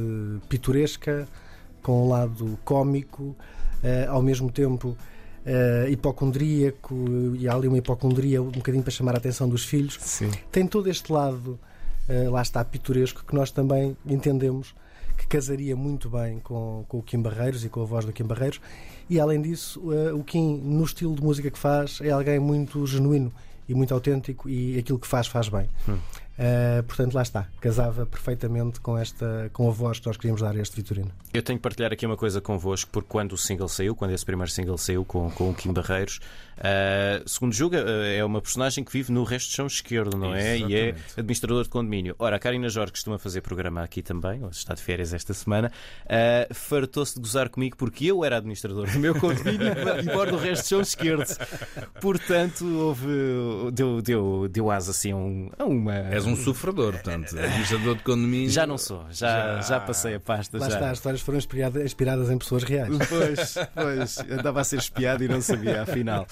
pitoresca, 0.49 1.27
com 1.81 2.05
um 2.05 2.09
lado 2.09 2.59
cómico, 2.65 3.23
uh, 3.23 4.09
ao 4.09 4.21
mesmo 4.21 4.51
tempo 4.51 4.97
uh, 5.47 5.89
hipocondríaco 5.89 6.95
e 7.35 7.47
há 7.47 7.55
ali 7.55 7.67
uma 7.67 7.77
hipocondria 7.77 8.41
um 8.41 8.51
bocadinho 8.51 8.83
para 8.83 8.91
chamar 8.91 9.15
a 9.15 9.17
atenção 9.17 9.47
dos 9.47 9.63
filhos. 9.63 9.97
Sim. 10.01 10.29
Tem 10.51 10.67
todo 10.67 10.89
este 10.89 11.11
lado, 11.11 11.59
uh, 12.09 12.31
lá 12.31 12.41
está, 12.41 12.63
pitoresco, 12.63 13.23
que 13.25 13.33
nós 13.33 13.49
também 13.49 13.95
entendemos 14.05 14.75
que 15.17 15.25
casaria 15.25 15.75
muito 15.75 16.09
bem 16.09 16.39
com, 16.39 16.85
com 16.87 16.99
o 16.99 17.01
Kim 17.01 17.21
Barreiros 17.21 17.65
e 17.65 17.69
com 17.69 17.81
a 17.81 17.85
voz 17.85 18.05
do 18.05 18.13
Kim 18.13 18.25
Barreiros. 18.25 18.61
E 19.09 19.19
além 19.19 19.41
disso, 19.41 19.79
uh, 19.79 20.15
o 20.15 20.23
Kim, 20.23 20.57
no 20.57 20.83
estilo 20.83 21.15
de 21.15 21.23
música 21.23 21.49
que 21.49 21.57
faz, 21.57 21.99
é 22.01 22.11
alguém 22.11 22.39
muito 22.39 22.85
genuíno 22.85 23.33
e 23.67 23.73
muito 23.73 23.93
autêntico 23.93 24.47
e 24.47 24.77
aquilo 24.77 24.99
que 24.99 25.07
faz, 25.07 25.27
faz 25.27 25.49
bem. 25.49 25.67
Hum. 25.87 25.97
Uh, 26.37 26.83
portanto, 26.83 27.15
lá 27.15 27.23
está, 27.23 27.47
casava 27.59 28.05
perfeitamente 28.05 28.79
com, 28.79 28.95
esta, 28.95 29.49
com 29.53 29.67
a 29.67 29.71
voz 29.71 29.99
que 29.99 30.05
nós 30.05 30.17
queríamos 30.17 30.41
dar 30.41 30.55
a 30.55 30.59
este 30.59 30.75
Vitorino. 30.75 31.11
Eu 31.33 31.41
tenho 31.41 31.57
que 31.57 31.63
partilhar 31.63 31.91
aqui 31.91 32.05
uma 32.05 32.15
coisa 32.15 32.39
convosco, 32.39 32.91
porque 32.91 33.09
quando 33.09 33.33
o 33.33 33.37
single 33.37 33.67
saiu, 33.67 33.95
quando 33.95 34.11
esse 34.11 34.23
primeiro 34.23 34.51
single 34.51 34.77
saiu 34.77 35.03
com, 35.03 35.31
com 35.31 35.49
o 35.49 35.53
Kim 35.55 35.73
Barreiros, 35.73 36.19
uh, 36.59 37.27
segundo 37.27 37.53
julga, 37.53 37.83
uh, 37.83 38.03
é 38.03 38.23
uma 38.23 38.39
personagem 38.39 38.83
que 38.83 38.91
vive 38.91 39.11
no 39.11 39.23
resto 39.23 39.49
do 39.49 39.55
chão 39.55 39.65
esquerdo, 39.65 40.15
não 40.15 40.35
é? 40.35 40.59
E 40.59 40.75
é 40.75 40.95
administrador 41.17 41.63
de 41.63 41.69
condomínio. 41.69 42.15
Ora, 42.19 42.35
a 42.35 42.39
Karina 42.39 42.69
Jorge 42.69 42.91
costuma 42.91 43.17
fazer 43.17 43.41
programa 43.41 43.81
aqui 43.81 44.03
também, 44.03 44.45
está 44.51 44.75
de 44.75 44.81
férias 44.83 45.13
esta 45.13 45.33
semana, 45.33 45.71
uh, 46.05 46.53
fartou-se 46.53 47.15
de 47.15 47.21
gozar 47.21 47.49
comigo 47.49 47.75
porque 47.77 48.05
eu 48.05 48.23
era 48.23 48.37
administrador 48.37 48.87
do 48.91 48.99
meu 48.99 49.15
condomínio 49.19 49.73
e 50.03 50.13
moro 50.13 50.33
no 50.33 50.37
resto 50.37 50.63
do 50.63 50.67
chão 50.67 50.81
esquerdo. 50.81 51.35
Portanto, 51.99 52.63
houve, 52.65 53.07
deu, 53.73 54.01
deu, 54.03 54.47
deu 54.47 54.69
asa 54.69 54.91
assim 54.91 55.11
a, 55.11 55.15
um, 55.15 55.49
a 55.57 55.65
uma. 55.65 55.95
És 56.13 56.26
um 56.27 56.35
sofredor, 56.35 56.93
portanto, 56.93 57.37
administrador 57.37 57.95
de 57.95 58.03
condomínio. 58.03 58.49
Já 58.49 58.65
não 58.65 58.77
sou, 58.77 59.05
já, 59.11 59.55
já... 59.55 59.61
já 59.61 59.79
passei 59.79 60.15
a 60.15 60.19
pasta. 60.19 60.57
Lá 60.57 60.69
já. 60.69 60.75
está, 60.75 60.91
as 60.91 60.97
histórias 60.97 61.21
foram 61.21 61.37
inspiradas, 61.37 61.83
inspiradas 61.83 62.29
em 62.29 62.37
pessoas 62.37 62.63
reais. 62.63 62.89
Pois, 63.07 63.57
pois, 63.73 64.17
andava 64.31 64.61
a 64.61 64.63
ser 64.63 64.79
espiado 64.79 65.23
e 65.23 65.27
não 65.27 65.41
sabia, 65.41 65.81
afinal. 65.81 66.27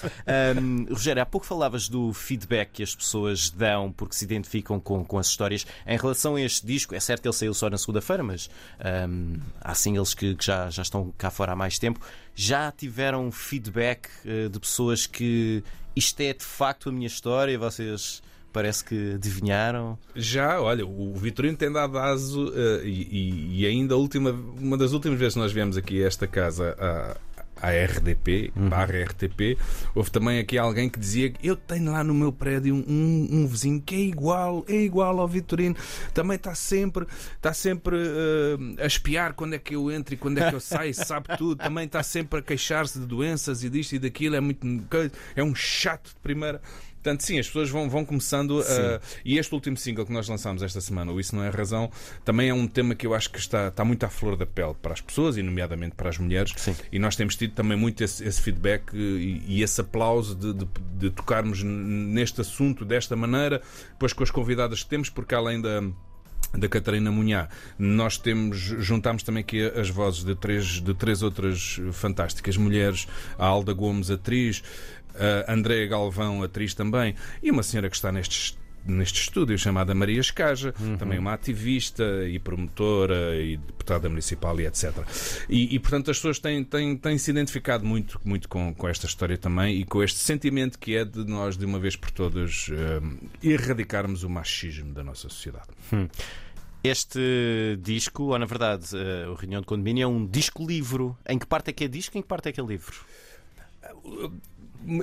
Um, 0.60 0.86
Rogério, 0.90 1.22
há 1.22 1.26
pouco 1.26 1.46
falavas 1.46 1.88
do 1.88 2.12
feedback 2.12 2.70
que 2.72 2.82
as 2.82 2.94
pessoas 2.94 3.50
dão 3.50 3.92
porque 3.92 4.14
se 4.14 4.24
identificam 4.24 4.78
com, 4.78 5.04
com 5.04 5.18
as 5.18 5.26
histórias. 5.28 5.66
Em 5.86 5.96
relação 5.96 6.36
a 6.36 6.40
este 6.40 6.66
disco, 6.66 6.94
é 6.94 7.00
certo 7.00 7.22
que 7.22 7.28
ele 7.28 7.34
saiu 7.34 7.54
só 7.54 7.70
na 7.70 7.78
segunda-feira, 7.78 8.22
mas 8.22 8.50
um, 9.08 9.36
há 9.60 9.74
singles 9.74 10.14
que, 10.14 10.34
que 10.34 10.44
já, 10.44 10.70
já 10.70 10.82
estão 10.82 11.12
cá 11.16 11.30
fora 11.30 11.52
há 11.52 11.56
mais 11.56 11.78
tempo. 11.78 12.00
Já 12.34 12.70
tiveram 12.70 13.30
feedback 13.32 14.08
uh, 14.24 14.48
de 14.48 14.60
pessoas 14.60 15.06
que 15.06 15.62
isto 15.94 16.20
é 16.20 16.34
de 16.34 16.44
facto 16.44 16.90
a 16.90 16.92
minha 16.92 17.06
história, 17.06 17.58
vocês 17.58 18.22
parece 18.56 18.82
que 18.82 19.12
adivinharam. 19.16 19.98
Já, 20.14 20.58
olha, 20.62 20.86
o 20.86 21.14
Vitorino 21.14 21.58
tem 21.58 21.70
dado 21.70 21.98
aso 21.98 22.48
uh, 22.48 22.82
e, 22.82 23.60
e, 23.60 23.66
ainda 23.66 23.94
última, 23.98 24.30
uma 24.30 24.78
das 24.78 24.94
últimas 24.94 25.18
vezes 25.18 25.34
que 25.34 25.40
nós 25.40 25.52
viemos 25.52 25.76
aqui 25.76 26.02
a 26.02 26.06
esta 26.06 26.26
casa 26.26 26.74
a, 26.80 27.68
a 27.68 27.70
RDP, 27.70 28.52
uhum. 28.56 28.70
barra 28.70 29.02
RTP, 29.04 29.58
houve 29.94 30.10
também 30.10 30.38
aqui 30.38 30.56
alguém 30.56 30.88
que 30.88 30.98
dizia 30.98 31.28
que 31.28 31.46
eu 31.46 31.54
tenho 31.54 31.92
lá 31.92 32.02
no 32.02 32.14
meu 32.14 32.32
prédio 32.32 32.74
um, 32.74 33.28
um 33.30 33.46
vizinho 33.46 33.78
que 33.78 33.94
é 33.94 33.98
igual, 33.98 34.64
é 34.66 34.76
igual 34.76 35.20
ao 35.20 35.28
Vitorino, 35.28 35.76
também 36.14 36.36
está 36.36 36.54
sempre, 36.54 37.06
está 37.34 37.52
sempre 37.52 37.94
uh, 37.94 38.82
a 38.82 38.86
espiar 38.86 39.34
quando 39.34 39.52
é 39.52 39.58
que 39.58 39.76
eu 39.76 39.90
entro 39.90 40.14
e 40.14 40.16
quando 40.16 40.38
é 40.38 40.48
que 40.48 40.56
eu 40.56 40.60
saio, 40.60 40.94
sabe 40.96 41.36
tudo, 41.36 41.56
também 41.56 41.84
está 41.84 42.02
sempre 42.02 42.38
a 42.38 42.42
queixar-se 42.42 42.98
de 42.98 43.04
doenças 43.04 43.62
e 43.62 43.68
disto 43.68 43.96
e 43.96 43.98
daquilo, 43.98 44.34
é 44.34 44.40
muito 44.40 44.66
é 45.34 45.44
um 45.44 45.54
chato 45.54 46.08
de 46.08 46.16
primeira. 46.22 46.58
Portanto, 47.06 47.20
sim, 47.20 47.38
as 47.38 47.46
pessoas 47.46 47.70
vão, 47.70 47.88
vão 47.88 48.04
começando 48.04 48.60
a. 48.60 49.00
E 49.24 49.38
este 49.38 49.54
último 49.54 49.76
single 49.76 50.04
que 50.04 50.12
nós 50.12 50.28
lançámos 50.28 50.60
esta 50.60 50.80
semana, 50.80 51.12
o 51.12 51.20
Isso 51.20 51.36
Não 51.36 51.44
É 51.44 51.50
Razão, 51.50 51.88
também 52.24 52.48
é 52.48 52.54
um 52.54 52.66
tema 52.66 52.96
que 52.96 53.06
eu 53.06 53.14
acho 53.14 53.30
que 53.30 53.38
está, 53.38 53.68
está 53.68 53.84
muito 53.84 54.02
à 54.02 54.08
flor 54.08 54.36
da 54.36 54.44
pele 54.44 54.74
para 54.82 54.92
as 54.92 55.00
pessoas 55.00 55.36
e, 55.36 55.42
nomeadamente, 55.42 55.94
para 55.94 56.08
as 56.08 56.18
mulheres. 56.18 56.52
Sim. 56.56 56.74
E 56.90 56.98
nós 56.98 57.14
temos 57.14 57.36
tido 57.36 57.54
também 57.54 57.78
muito 57.78 58.02
esse, 58.02 58.24
esse 58.24 58.42
feedback 58.42 58.92
e, 58.92 59.40
e, 59.46 59.62
esse 59.62 59.80
aplauso 59.80 60.34
de, 60.34 60.52
de, 60.52 60.66
de 60.98 61.10
tocarmos 61.10 61.62
neste 61.62 62.40
assunto 62.40 62.84
desta 62.84 63.14
maneira, 63.14 63.62
depois 63.92 64.12
com 64.12 64.24
as 64.24 64.30
convidadas 64.32 64.82
que 64.82 64.88
temos, 64.88 65.08
porque 65.08 65.32
além 65.32 65.60
da 65.60 65.84
da 66.54 66.68
Catarina 66.68 67.10
Munhá. 67.10 67.48
Nós 67.78 68.16
temos, 68.16 68.56
juntámos 68.58 69.22
também 69.22 69.42
aqui 69.42 69.62
as 69.62 69.90
vozes 69.90 70.24
de 70.24 70.34
três, 70.34 70.80
de 70.80 70.94
três 70.94 71.22
outras 71.22 71.80
fantásticas 71.92 72.56
mulheres, 72.56 73.06
a 73.38 73.44
Alda 73.44 73.72
Gomes, 73.72 74.10
atriz, 74.10 74.62
a 75.46 75.52
Andréa 75.52 75.86
Galvão, 75.86 76.42
atriz 76.42 76.74
também, 76.74 77.14
e 77.42 77.50
uma 77.50 77.62
senhora 77.62 77.88
que 77.88 77.96
está 77.96 78.10
nestes 78.12 78.56
neste 78.86 79.20
estúdio 79.20 79.58
chamada 79.58 79.94
Maria 79.94 80.20
Escaja, 80.20 80.74
uhum. 80.80 80.96
também 80.96 81.18
uma 81.18 81.32
ativista 81.32 82.04
e 82.28 82.38
promotora 82.38 83.36
e 83.36 83.56
deputada 83.56 84.08
municipal 84.08 84.58
e 84.60 84.66
etc. 84.66 84.92
E, 85.48 85.74
e 85.74 85.78
portanto 85.78 86.10
as 86.10 86.18
pessoas 86.18 86.38
têm, 86.38 86.62
têm, 86.64 86.96
têm 86.96 87.18
se 87.18 87.30
identificado 87.30 87.84
muito, 87.84 88.20
muito 88.24 88.48
com, 88.48 88.72
com 88.74 88.88
esta 88.88 89.06
história 89.06 89.36
também 89.36 89.80
e 89.80 89.84
com 89.84 90.02
este 90.02 90.18
sentimento 90.18 90.78
que 90.78 90.96
é 90.96 91.04
de 91.04 91.24
nós 91.24 91.56
de 91.56 91.64
uma 91.64 91.78
vez 91.78 91.96
por 91.96 92.10
todas 92.10 92.68
uh, 92.68 93.28
erradicarmos 93.42 94.22
o 94.22 94.30
machismo 94.30 94.92
da 94.92 95.02
nossa 95.02 95.28
sociedade. 95.28 95.68
Hum. 95.92 96.08
Este 96.84 97.76
disco, 97.82 98.24
ou 98.24 98.38
na 98.38 98.46
verdade, 98.46 98.84
uh, 98.94 99.32
o 99.32 99.34
Reunião 99.34 99.60
de 99.60 99.66
Condomínio, 99.66 100.04
é 100.04 100.06
um 100.06 100.24
disco-livro. 100.24 101.18
Em 101.28 101.36
que 101.36 101.46
parte 101.46 101.70
é 101.70 101.72
que 101.72 101.84
é 101.84 101.88
disco 101.88 102.16
e 102.16 102.18
em 102.20 102.22
que 102.22 102.28
parte 102.28 102.48
é 102.48 102.52
que 102.52 102.60
é 102.60 102.64
livro? 102.64 102.94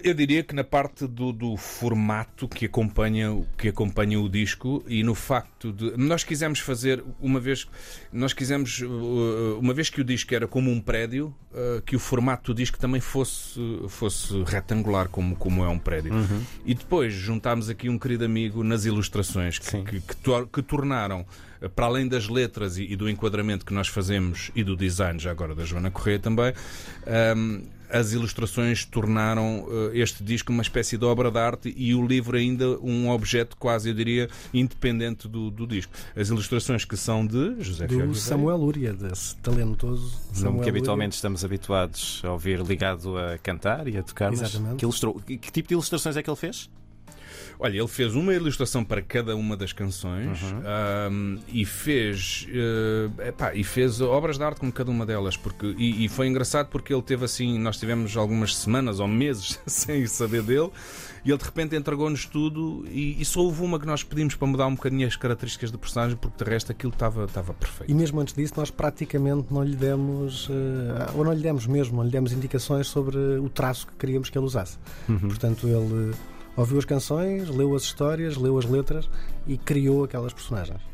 Eu 0.04 0.14
diria 0.14 0.44
que 0.44 0.56
na 0.56 0.64
parte 0.64 1.08
do, 1.08 1.32
do, 1.32 1.58
formato 1.58 2.48
que 2.48 2.66
acompanha, 2.66 3.44
que 3.58 3.68
acompanha 3.68 4.20
o 4.20 4.30
disco 4.30 4.84
e 4.88 5.04
no 5.04 5.14
facto 5.14 5.72
de. 5.72 5.98
Nós 5.98 6.24
quisemos 6.24 6.60
fazer, 6.60 7.04
uma 7.20 7.40
vez. 7.40 7.68
Nós 8.12 8.34
quisemos, 8.34 8.82
uh, 8.82 9.60
uma 9.60 9.74
vez 9.74 9.90
que 9.90 10.02
o 10.02 10.04
disco 10.04 10.34
era 10.34 10.48
como 10.48 10.72
um 10.72 10.80
prédio, 10.80 11.34
uh, 11.52 11.82
que 11.82 11.96
o 11.96 12.00
formato 12.00 12.54
do 12.54 12.58
disco 12.58 12.78
também 12.78 13.02
fosse, 13.02 13.60
fosse 13.90 14.44
retangular, 14.44 15.10
como, 15.10 15.36
como 15.36 15.64
é 15.64 15.68
um 15.68 15.80
prédio. 15.80 16.14
Uhum. 16.14 16.44
E 16.66 16.74
depois 16.74 17.14
juntámos 17.14 17.70
aqui 17.70 17.90
um 17.90 18.00
querido 18.00 18.26
amigo 18.26 18.64
nas 18.64 18.86
ilustrações 18.86 19.60
que, 19.60 19.84
que, 19.84 20.00
que, 20.00 20.46
que 20.52 20.62
tornaram 20.62 21.26
para 21.70 21.86
além 21.86 22.08
das 22.08 22.28
letras 22.28 22.78
e, 22.78 22.96
do 22.96 23.10
enquadramento 23.10 23.66
que 23.66 23.74
nós 23.74 23.88
fazemos 23.88 24.52
e 24.56 24.64
do 24.64 24.76
design, 24.76 25.20
já 25.20 25.32
agora 25.32 25.56
da 25.56 25.64
Joana 25.64 25.92
Correia 25.92 26.20
também, 26.20 26.54
um, 27.36 27.64
as 27.90 28.12
ilustrações 28.12 28.86
tornaram 28.86 29.66
uh, 29.66 29.92
este 29.94 30.24
disco 30.24 30.52
uma 30.52 30.64
espécie 30.64 30.98
de 30.98 31.06
obra 31.06 31.30
de 31.30 31.38
arte 31.38 31.74
e 31.78 31.94
o 31.94 32.06
livro 32.06 32.36
ainda 32.36 32.80
um 32.80 33.10
objeto 33.10 33.56
quase, 33.56 33.90
eu 33.90 33.94
diria, 33.94 34.28
independente 34.52 35.28
do, 35.28 35.52
do 35.52 35.68
disco. 35.68 35.94
As 36.16 36.30
ilustrações 36.30 36.84
que 36.86 36.98
são 36.98 37.26
de 37.26 37.62
José 37.62 37.86
Do 37.86 38.16
Samuel 38.16 38.58
Lúria, 38.58 38.94
desse 38.94 39.36
talentoso 39.38 40.18
Samuel 40.34 40.64
que 40.64 40.70
habitualmente 40.70 41.10
Lúria. 41.10 41.18
estamos 41.18 41.46
habituados 41.46 42.22
a 42.24 42.32
ouvir 42.32 42.60
ligado 42.62 43.16
a 43.16 43.38
cantar 43.38 43.88
e 43.88 43.96
a 43.96 44.02
tocar, 44.02 44.34
Exatamente. 44.34 44.78
que, 44.78 44.86
ilustrou, 44.86 45.22
que 45.22 45.52
tipo 45.52 45.68
de 45.68 45.76
ilustrações 45.76 46.18
é 46.18 46.24
que 46.24 46.30
ele 46.30 46.38
fez? 46.38 46.70
Olha, 47.60 47.78
ele 47.78 47.88
fez 47.88 48.16
uma 48.16 48.34
ilustração 48.34 48.84
para 48.84 49.02
cada 49.02 49.36
uma 49.36 49.56
das 49.56 49.72
canções 49.72 50.42
uhum. 50.42 50.62
um, 51.12 51.40
e 51.48 51.66
fez 51.66 52.48
uh, 52.50 53.22
epá, 53.22 53.54
e 53.54 53.64
fez 53.64 54.02
obras 54.02 54.38
de 54.38 54.44
arte 54.44 54.60
com 54.60 54.72
cada 54.72 54.92
uma 54.92 55.06
delas 55.06 55.38
porque 55.38 55.74
e, 55.78 56.06
e, 56.06 56.10
foi 56.10 56.28
engraçado 56.28 56.68
porque 56.68 56.94
ele 56.94 57.02
teve 57.02 57.26
assim 57.26 57.58
nós 57.60 57.78
tivemos 57.78 58.18
algumas 58.18 58.56
semanas 58.56 59.00
ou 59.00 59.08
meses 59.08 59.60
sem 59.68 60.06
saber 60.08 60.42
dele 60.42 60.72
e 61.26 61.32
ele 61.32 61.38
de 61.38 61.46
repente 61.46 61.76
entregou-nos 61.76 62.26
tudo 62.26 62.86
e, 62.90 63.22
e, 63.22 63.24
só 63.24 63.40
houve 63.40 63.62
uma 63.62 63.80
que 63.80 63.86
nós 63.86 64.04
pedimos 64.04 64.36
para 64.36 64.48
mudar 64.48 64.68
um 64.68 64.76
bocadinho 64.76 65.08
as 65.08 65.16
características 65.16 65.72
do 65.72 65.80
personagem 65.80 66.18
porque 66.18 66.44
de 66.44 66.50
resto 66.50 66.72
aquilo 66.72 66.92
estava, 66.92 67.24
estava 67.24 67.54
perfeito. 67.54 67.90
E 67.90 67.94
mesmo 67.94 68.20
antes 68.20 68.34
disso 68.34 68.54
nós 68.58 68.70
praticamente 68.70 69.48
não 69.50 69.64
lhe 69.64 69.76
demos, 69.76 70.50
uh, 70.50 71.16
ou 71.16 71.24
não 71.24 71.32
lhe 71.32 71.42
demos 71.42 71.66
mesmo, 71.66 71.98
não 71.98 72.04
lhe 72.04 72.12
demos 72.12 72.34
indicações 72.34 72.88
sobre 72.88 73.18
o 73.18 73.50
traço 73.50 73.88
que 73.88 73.94
queríamos 73.94 74.30
que 74.30 74.38
ele 74.38 74.46
usasse. 74.46 74.78
Uhum. 75.08 75.20
Portanto 75.20 75.68
ele 75.68 76.14
ouviu 76.56 76.78
as 76.78 76.86
canções, 76.86 77.50
leu 77.50 77.76
as 77.76 77.84
histórias, 77.84 78.38
leu 78.38 78.58
as 78.58 78.66
letras 78.66 79.10
e 79.48 79.58
criou 79.58 80.04
aquelas 80.04 80.34
personagens. 80.34 80.93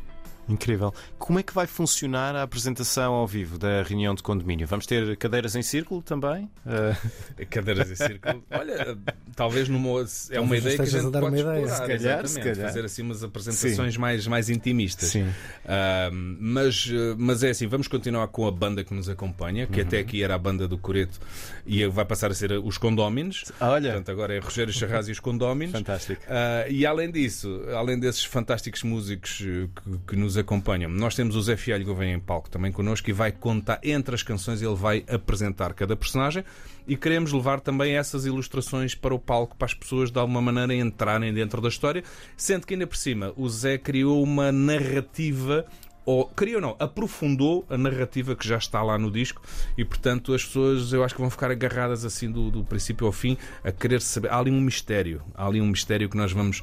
Incrível. 0.50 0.92
Como 1.18 1.38
é 1.38 1.42
que 1.42 1.54
vai 1.54 1.66
funcionar 1.66 2.34
a 2.34 2.42
apresentação 2.42 3.14
ao 3.14 3.26
vivo 3.26 3.58
da 3.58 3.82
reunião 3.82 4.14
de 4.14 4.22
condomínio? 4.22 4.66
Vamos 4.66 4.86
ter 4.86 5.16
cadeiras 5.16 5.54
em 5.54 5.62
círculo 5.62 6.02
também? 6.02 6.50
Uh... 6.66 7.46
Cadeiras 7.48 7.90
em 7.90 7.94
círculo? 7.94 8.44
Olha, 8.50 8.98
talvez 9.36 9.68
numa, 9.68 10.04
é 10.30 10.40
uma 10.40 10.56
ideia 10.56 10.76
que 10.76 10.82
a 10.82 10.86
gente 10.86 11.06
a 11.06 11.10
dar 11.10 11.20
pode 11.20 11.36
uma 11.36 11.40
ideia. 11.40 11.64
Explorar, 11.64 11.86
se 11.86 11.98
calhar, 11.98 12.26
se 12.26 12.40
calhar. 12.40 12.66
Fazer 12.68 12.84
assim 12.84 13.02
umas 13.02 13.22
apresentações 13.22 13.96
mais, 13.96 14.26
mais 14.26 14.50
intimistas. 14.50 15.10
Sim. 15.10 15.22
Uh, 15.22 16.12
mas, 16.40 16.90
mas 17.16 17.42
é 17.42 17.50
assim, 17.50 17.66
vamos 17.66 17.86
continuar 17.88 18.26
com 18.28 18.46
a 18.46 18.50
banda 18.50 18.82
que 18.82 18.92
nos 18.92 19.08
acompanha, 19.08 19.66
que 19.66 19.80
uhum. 19.80 19.86
até 19.86 19.98
aqui 19.98 20.22
era 20.22 20.34
a 20.34 20.38
banda 20.38 20.66
do 20.66 20.76
Coreto 20.76 21.20
e 21.64 21.86
vai 21.86 22.04
passar 22.04 22.30
a 22.30 22.34
ser 22.34 22.52
os 22.52 22.76
Condóminos. 22.76 23.44
Olha. 23.60 23.92
Portanto, 23.92 24.10
agora 24.10 24.34
é 24.34 24.38
Rogério 24.38 24.72
Charraz 24.72 25.08
e 25.08 25.12
os 25.12 25.20
Condóminos. 25.20 25.72
Fantástico. 25.72 26.20
Uh, 26.24 26.70
e 26.70 26.84
além 26.84 27.10
disso, 27.10 27.62
além 27.76 27.98
desses 27.98 28.24
fantásticos 28.24 28.82
músicos 28.82 29.38
que, 29.38 29.68
que 30.08 30.16
nos 30.16 30.36
acompanham. 30.40 30.90
Nós 30.90 31.14
temos 31.14 31.36
o 31.36 31.42
Zé 31.42 31.56
Fialho 31.56 31.94
vem 31.94 32.14
em 32.14 32.20
palco 32.20 32.50
também 32.50 32.72
connosco 32.72 33.08
e 33.08 33.12
vai 33.12 33.32
contar 33.32 33.80
entre 33.82 34.14
as 34.14 34.22
canções, 34.22 34.62
ele 34.62 34.74
vai 34.74 35.04
apresentar 35.08 35.74
cada 35.74 35.96
personagem 35.96 36.44
e 36.86 36.96
queremos 36.96 37.32
levar 37.32 37.60
também 37.60 37.96
essas 37.96 38.26
ilustrações 38.26 38.94
para 38.94 39.14
o 39.14 39.18
palco 39.18 39.56
para 39.56 39.66
as 39.66 39.74
pessoas 39.74 40.10
de 40.10 40.18
alguma 40.18 40.40
maneira 40.40 40.74
entrarem 40.74 41.32
dentro 41.32 41.60
da 41.60 41.68
história, 41.68 42.02
sendo 42.36 42.66
que 42.66 42.74
ainda 42.74 42.86
por 42.86 42.96
cima 42.96 43.32
o 43.36 43.48
Zé 43.48 43.78
criou 43.78 44.22
uma 44.22 44.50
narrativa 44.50 45.66
ou 46.04 46.30
não, 46.60 46.76
aprofundou 46.78 47.64
a 47.68 47.76
narrativa 47.76 48.34
que 48.34 48.46
já 48.46 48.56
está 48.56 48.82
lá 48.82 48.98
no 48.98 49.10
disco 49.10 49.42
e 49.76 49.84
portanto 49.84 50.32
as 50.32 50.44
pessoas 50.44 50.92
eu 50.92 51.04
acho 51.04 51.14
que 51.14 51.20
vão 51.20 51.30
ficar 51.30 51.50
agarradas 51.50 52.04
assim 52.04 52.30
do, 52.30 52.50
do 52.50 52.64
princípio 52.64 53.06
ao 53.06 53.12
fim 53.12 53.36
a 53.62 53.70
querer 53.70 54.00
saber. 54.00 54.30
Há 54.30 54.38
ali 54.38 54.50
um 54.50 54.60
mistério, 54.60 55.22
há 55.34 55.46
ali 55.46 55.60
um 55.60 55.66
mistério 55.66 56.08
que 56.08 56.16
nós 56.16 56.32
vamos 56.32 56.62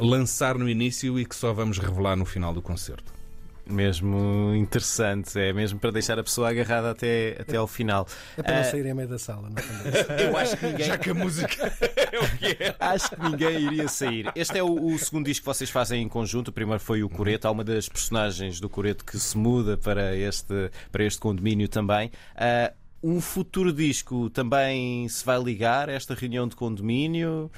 lançar 0.00 0.58
no 0.58 0.68
início 0.68 1.18
e 1.18 1.24
que 1.24 1.34
só 1.34 1.52
vamos 1.52 1.78
revelar 1.78 2.16
no 2.16 2.24
final 2.24 2.52
do 2.52 2.60
concerto 2.60 3.21
mesmo 3.66 4.54
interessante, 4.54 5.38
é 5.38 5.52
mesmo 5.52 5.78
para 5.78 5.90
deixar 5.90 6.18
a 6.18 6.22
pessoa 6.22 6.50
agarrada 6.50 6.90
até, 6.90 7.36
até 7.40 7.56
ao 7.56 7.66
final. 7.66 8.06
É 8.36 8.42
para 8.42 8.56
não 8.56 8.64
sair 8.64 8.86
em 8.86 8.94
meio 8.94 9.08
da 9.08 9.18
sala, 9.18 9.48
não 9.48 9.56
é? 9.56 10.22
Eu 10.28 10.36
acho 10.36 10.56
que 10.56 10.66
ninguém. 10.66 10.86
Já 10.86 10.98
que 10.98 11.10
a 11.10 11.14
música 11.14 11.72
é 11.96 12.18
o 12.18 12.38
que 12.38 12.46
é. 12.62 12.76
Acho 12.78 13.10
que 13.10 13.22
ninguém 13.22 13.60
iria 13.60 13.88
sair. 13.88 14.30
Este 14.34 14.58
é 14.58 14.62
o, 14.62 14.72
o, 14.72 14.98
segundo 14.98 15.26
disco 15.26 15.42
que 15.42 15.46
vocês 15.46 15.70
fazem 15.70 16.02
em 16.02 16.08
conjunto. 16.08 16.48
O 16.48 16.52
primeiro 16.52 16.80
foi 16.80 17.02
o 17.02 17.08
Coreto. 17.08 17.48
Há 17.48 17.50
uma 17.50 17.64
das 17.64 17.88
personagens 17.88 18.60
do 18.60 18.68
Coreto 18.68 19.04
que 19.04 19.18
se 19.18 19.36
muda 19.36 19.76
para 19.76 20.16
este, 20.16 20.70
para 20.90 21.04
este 21.04 21.20
condomínio 21.20 21.68
também. 21.68 22.10
Uh, 22.34 22.74
um 23.02 23.20
futuro 23.20 23.72
disco 23.72 24.30
também 24.30 25.08
se 25.08 25.24
vai 25.24 25.42
ligar 25.42 25.88
a 25.88 25.92
esta 25.92 26.14
reunião 26.14 26.46
de 26.46 26.54
condomínio? 26.54 27.50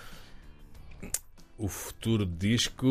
O 1.57 1.69
futuro 1.69 2.27
disco. 2.27 2.85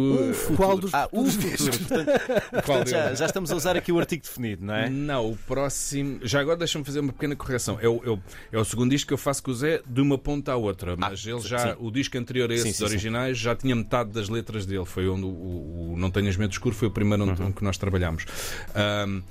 Qual 0.55 0.77
dos 0.77 0.93
Ah, 0.93 1.09
o 1.11 1.25
futuro. 1.25 2.05
Portanto, 2.51 2.87
já, 2.91 3.13
já 3.13 3.25
estamos 3.25 3.51
a 3.51 3.55
usar 3.57 3.75
aqui 3.75 3.91
o 3.91 3.99
artigo 3.99 4.23
definido, 4.23 4.65
não 4.65 4.73
é? 4.73 4.89
Não, 4.89 5.31
o 5.31 5.35
próximo. 5.35 6.19
Já 6.23 6.39
agora 6.39 6.55
deixa-me 6.57 6.85
fazer 6.85 7.01
uma 7.01 7.11
pequena 7.11 7.35
correção. 7.35 7.77
É 7.81 7.89
o, 7.89 8.01
é, 8.05 8.09
o, 8.09 8.19
é 8.53 8.57
o 8.57 8.63
segundo 8.63 8.91
disco 8.91 9.09
que 9.09 9.13
eu 9.13 9.17
faço 9.17 9.43
com 9.43 9.51
o 9.51 9.53
Zé 9.53 9.81
de 9.85 9.99
uma 9.99 10.17
ponta 10.17 10.53
à 10.53 10.55
outra. 10.55 10.95
Mas 10.95 11.25
ele 11.27 11.41
já. 11.41 11.59
sim. 11.59 11.75
O 11.79 11.91
disco 11.91 12.17
anterior 12.17 12.49
a 12.49 12.53
esses 12.53 12.67
sim, 12.67 12.73
sim. 12.73 12.83
originais 12.85 13.37
já 13.37 13.53
tinha 13.53 13.75
metade 13.75 14.11
das 14.11 14.29
letras 14.29 14.65
dele. 14.65 14.85
Foi 14.85 15.09
onde 15.09 15.25
o, 15.25 15.27
o- 15.27 15.95
Não 15.97 16.09
Tenhas 16.09 16.37
Medo 16.37 16.51
Escuro 16.53 16.73
foi 16.73 16.87
o 16.87 16.91
primeiro 16.91 17.23
onde, 17.29 17.41
Uhum. 17.41 17.51
que 17.51 17.63
nós 17.65 17.77
trabalhámos. 17.77 18.25
Ahm, 18.73 19.21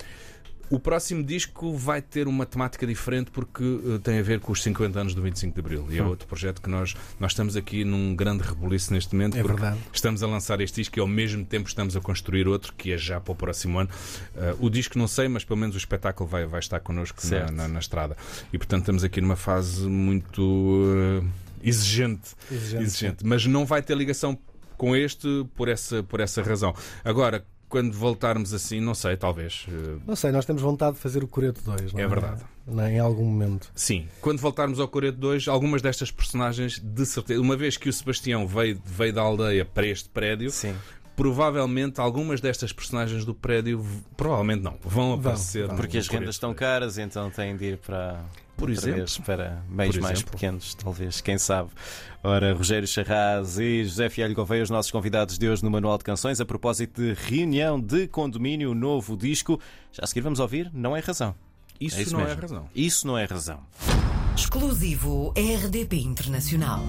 o 0.75 0.81
próximo 0.81 1.23
disco 1.23 1.77
vai 1.77 2.01
ter 2.01 2.27
uma 2.27 2.47
temática 2.47 2.87
diferente 2.87 3.31
porque 3.31 3.63
eh, 3.63 3.99
tem 4.03 4.19
a 4.19 4.23
ver 4.23 4.41
com 4.41 4.53
os 4.53 4.63
50 4.63 4.99
anos 4.99 5.15
do 5.15 5.21
25 5.21 5.55
de 5.55 5.61
Abril. 5.61 5.87
E 5.91 5.99
é 5.99 6.03
outro 6.03 6.27
projeto 6.27 6.63
que 6.63 6.71
nós, 6.71 6.95
nós 7.21 7.33
estamos 7.33 7.57
aqui 7.57 7.85
num 7.85 8.17
grande 8.17 8.43
rebuliço 8.43 8.93
neste 8.93 9.15
momento. 9.15 9.37
É 9.37 9.43
porque 9.43 9.61
verdade. 9.61 9.81
Estamos 9.93 10.23
a 10.23 10.27
lançar 10.27 10.61
este 10.61 10.77
disco 10.81 10.99
e 10.99 11.01
ao 11.01 11.07
mesmo 11.07 11.45
tempo 11.45 11.69
estamos 11.69 11.95
a 11.97 12.01
construir 12.01 12.49
outro 12.49 12.73
que 12.73 12.91
é 12.93 12.97
já 12.97 13.21
para 13.21 13.33
o 13.33 13.37
próximo 13.37 13.79
ano. 13.79 13.91
Eh, 14.37 14.55
o 14.61 14.71
disco 14.71 14.99
não 14.99 15.07
sei, 15.07 15.29
mas 15.29 15.45
pelo 15.45 15.59
menos 15.59 15.75
o 15.75 15.79
espetáculo 15.79 16.29
vai, 16.29 16.47
vai 16.47 16.61
estar 16.61 16.81
connosco 16.81 17.19
na, 17.27 17.51
na- 17.51 17.69
na 17.69 17.79
estrada. 17.79 18.17
E 18.53 18.57
portanto 18.57 18.81
estamos 18.83 19.05
aqui 19.05 19.21
numa 19.21 19.37
fase 19.37 19.87
muito 19.87 20.85
eh, 21.23 21.27
exigente, 21.63 22.31
Exigente, 22.51 22.83
exigente. 22.85 23.27
Mas 23.27 23.47
não 23.47 23.65
vai 23.67 23.83
ter 23.83 23.97
ligação 23.97 24.39
com 24.77 24.97
este 24.97 25.47
por 25.55 25.69
essa, 25.69 26.03
por 26.03 26.19
essa 26.19 26.43
razão. 26.43 26.75
Agora, 27.05 27.45
quando 27.73 27.95
voltarmos 27.95 28.53
assim, 28.53 28.81
não 28.83 28.93
sei, 28.95 29.17
talvez. 29.17 29.65
eh, 29.67 29.97
Não 30.07 30.15
sei, 30.15 30.31
nós 30.31 30.45
temos 30.45 30.61
vontade 30.61 30.97
de 30.97 31.01
fazer 31.01 31.25
o 31.25 31.27
Coreto 31.27 31.63
2, 31.65 31.95
não 31.95 32.01
é? 32.01 32.03
É 32.03 32.07
verdade. 32.07 32.43
Não 32.67 32.85
é? 32.85 32.93
Em 32.93 32.99
algum 32.99 33.25
momento. 33.25 33.71
Sim, 33.75 34.07
quando 34.21 34.41
voltarmos 34.41 34.79
ao 34.79 34.87
Coreto 34.87 35.17
2, 35.17 35.49
algumas 35.49 35.81
destas 35.81 36.11
personagens, 36.11 36.79
de 36.79 37.07
certeza, 37.07 37.41
uma 37.41 37.57
vez 37.57 37.79
que 37.79 37.89
o 37.89 37.93
Sebastião 37.93 38.47
veio, 38.47 38.79
veio 38.85 39.15
da 39.15 39.23
aldeia 39.23 39.65
para 39.65 39.87
este 39.87 40.07
prédio, 40.11 40.51
Sim. 40.51 40.75
Provavelmente 41.17 42.01
algumas 42.01 42.41
destas 42.41 42.73
personagens 42.73 43.25
do 43.25 43.35
prédio, 43.35 43.85
provavelmente 44.17 44.63
não, 44.63 44.77
vão 44.83 45.15
aparecer. 45.15 45.67
vão. 45.67 45.77
Porque 45.77 45.99
as 45.99 46.09
rendas 46.09 46.35
estão 46.37 46.51
2. 46.51 46.59
caras, 46.59 46.99
então 46.99 47.31
têm 47.31 47.57
de 47.57 47.65
ir 47.65 47.79
para. 47.79 48.21
Por 48.57 48.71
exemplo. 48.71 48.99
vez 48.99 49.19
para 49.19 49.63
meios 49.69 49.97
mais 49.99 50.19
exemplo. 50.19 50.33
pequenos, 50.33 50.75
talvez, 50.75 51.21
quem 51.21 51.37
sabe. 51.37 51.71
Ora, 52.23 52.55
Rogério 52.55 52.87
Charraz 52.87 53.59
e 53.59 53.83
José 53.85 54.09
Fialho 54.09 54.35
Gouveia, 54.35 54.63
os 54.63 54.71
nossos 54.71 54.93
convidados 54.93 55.37
de 55.37 55.49
hoje 55.49 55.65
no 55.65 55.71
Manual 55.71 55.99
de 55.99 56.05
Canções, 56.05 56.41
a 56.41 56.45
propósito 56.45 57.01
de 57.03 57.13
reunião 57.15 57.81
de 57.81 58.07
condomínio, 58.07 58.73
novo 58.75 59.17
disco. 59.17 59.59
Já 59.91 60.05
a 60.05 60.07
seguir 60.07 60.21
vamos 60.21 60.39
ouvir 60.39 60.71
Não 60.73 60.97
é 60.97 61.01
Razão. 61.01 61.35
Isso, 61.81 61.99
É 61.99 62.03
isso 62.03 62.13
não 62.13 62.21
é 62.21 62.27
mesmo. 62.27 62.41
razão. 62.43 62.69
Isso 62.75 63.07
não 63.07 63.19
é 63.19 63.25
razão. 63.25 63.61
Exclusivo 64.37 65.33
RDP 65.37 65.97
Internacional. 65.97 66.85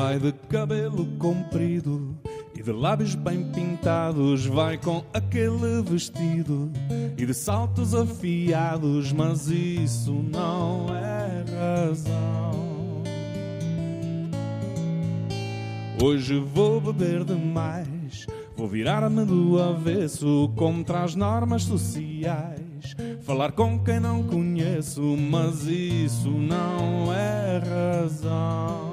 Vai 0.00 0.16
de 0.16 0.30
cabelo 0.48 1.04
comprido 1.18 2.16
e 2.54 2.62
de 2.62 2.70
lábios 2.70 3.16
bem 3.16 3.42
pintados, 3.50 4.46
vai 4.46 4.78
com 4.78 5.04
aquele 5.12 5.82
vestido 5.82 6.70
e 7.16 7.26
de 7.26 7.34
saltos 7.34 7.92
afiados, 7.96 9.12
mas 9.12 9.48
isso 9.48 10.12
não 10.12 10.86
é 10.94 11.44
razão. 11.50 13.02
Hoje 16.00 16.38
vou 16.38 16.80
beber 16.80 17.24
demais, 17.24 18.24
vou 18.56 18.68
virar-me 18.68 19.24
do 19.24 19.60
avesso 19.60 20.48
contra 20.54 21.02
as 21.02 21.16
normas 21.16 21.64
sociais, 21.64 22.94
falar 23.22 23.50
com 23.50 23.80
quem 23.80 23.98
não 23.98 24.22
conheço, 24.22 25.02
mas 25.16 25.66
isso 25.66 26.30
não 26.30 27.12
é 27.12 27.58
razão. 27.58 28.87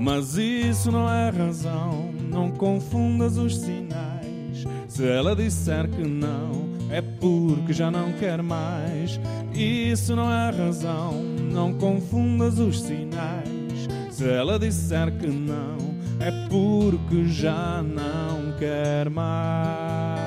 Mas 0.00 0.38
isso 0.38 0.90
não 0.90 1.12
é 1.12 1.28
razão, 1.28 2.10
não 2.30 2.50
confundas 2.50 3.36
os 3.36 3.54
sinais. 3.58 4.64
Se 4.88 5.06
ela 5.06 5.36
disser 5.36 5.90
que 5.90 6.02
não, 6.02 6.70
é 6.90 7.02
porque 7.02 7.74
já 7.74 7.90
não 7.90 8.10
quer 8.14 8.42
mais. 8.42 9.20
Isso 9.52 10.16
não 10.16 10.32
é 10.32 10.48
razão, 10.48 11.22
não 11.52 11.74
confundas 11.74 12.58
os 12.58 12.80
sinais. 12.80 13.88
Se 14.10 14.26
ela 14.26 14.58
disser 14.58 15.12
que 15.18 15.26
não, 15.26 15.76
é 16.18 16.30
porque 16.48 17.26
já 17.26 17.82
não 17.82 18.56
quer 18.58 19.10
mais. 19.10 20.18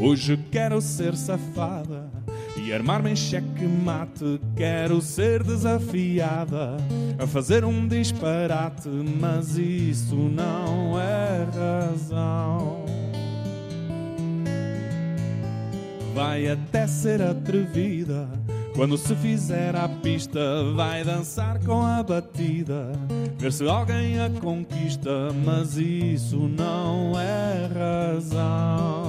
Hoje 0.00 0.38
quero 0.50 0.80
ser 0.80 1.14
safada 1.14 2.01
e 2.64 2.72
armar-me 2.72 3.10
em 3.10 3.16
cheque-mate. 3.16 4.40
Quero 4.56 5.00
ser 5.00 5.42
desafiada 5.42 6.76
a 7.18 7.26
fazer 7.26 7.64
um 7.64 7.88
disparate, 7.88 8.88
mas 8.88 9.56
isso 9.56 10.14
não 10.14 10.98
é 11.00 11.46
razão. 11.54 12.84
Vai 16.14 16.48
até 16.48 16.86
ser 16.86 17.20
atrevida. 17.22 18.28
Quando 18.74 18.96
se 18.96 19.14
fizer 19.16 19.76
à 19.76 19.86
pista, 19.86 20.40
vai 20.74 21.04
dançar 21.04 21.58
com 21.62 21.82
a 21.82 22.02
batida. 22.02 22.92
Ver 23.38 23.52
se 23.52 23.68
alguém 23.68 24.18
a 24.18 24.30
conquista, 24.30 25.28
mas 25.44 25.76
isso 25.76 26.36
não 26.36 27.12
é 27.20 27.68
razão. 27.68 29.01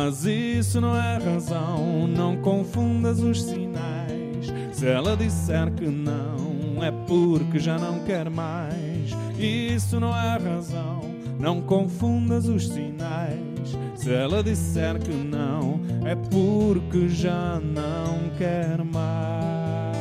Mas 0.00 0.24
isso 0.24 0.80
não 0.80 0.96
é 0.96 1.18
razão, 1.18 2.06
não 2.06 2.36
confundas 2.36 3.18
os 3.18 3.42
sinais. 3.42 4.46
Se 4.72 4.86
ela 4.86 5.16
disser 5.16 5.72
que 5.72 5.86
não, 5.86 6.84
é 6.84 6.92
porque 7.08 7.58
já 7.58 7.76
não 7.76 7.98
quer 8.04 8.30
mais. 8.30 9.10
Isso 9.36 9.98
não 9.98 10.16
é 10.16 10.38
razão, 10.38 11.00
não 11.40 11.60
confundas 11.60 12.46
os 12.46 12.68
sinais. 12.68 13.76
Se 13.96 14.12
ela 14.12 14.40
disser 14.40 15.00
que 15.00 15.10
não, 15.10 15.80
é 16.06 16.14
porque 16.14 17.08
já 17.08 17.58
não 17.58 18.30
quer 18.38 18.84
mais. 18.84 19.98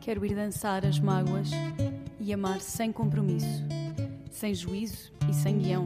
Quero 0.00 0.24
ir 0.24 0.36
dançar 0.36 0.86
as 0.86 1.00
mágoas 1.00 1.50
e 2.20 2.32
amar 2.32 2.60
sem 2.60 2.92
compromisso, 2.92 3.64
sem 4.40 4.54
juízo 4.54 5.12
e 5.28 5.34
sem 5.34 5.58
guião. 5.58 5.84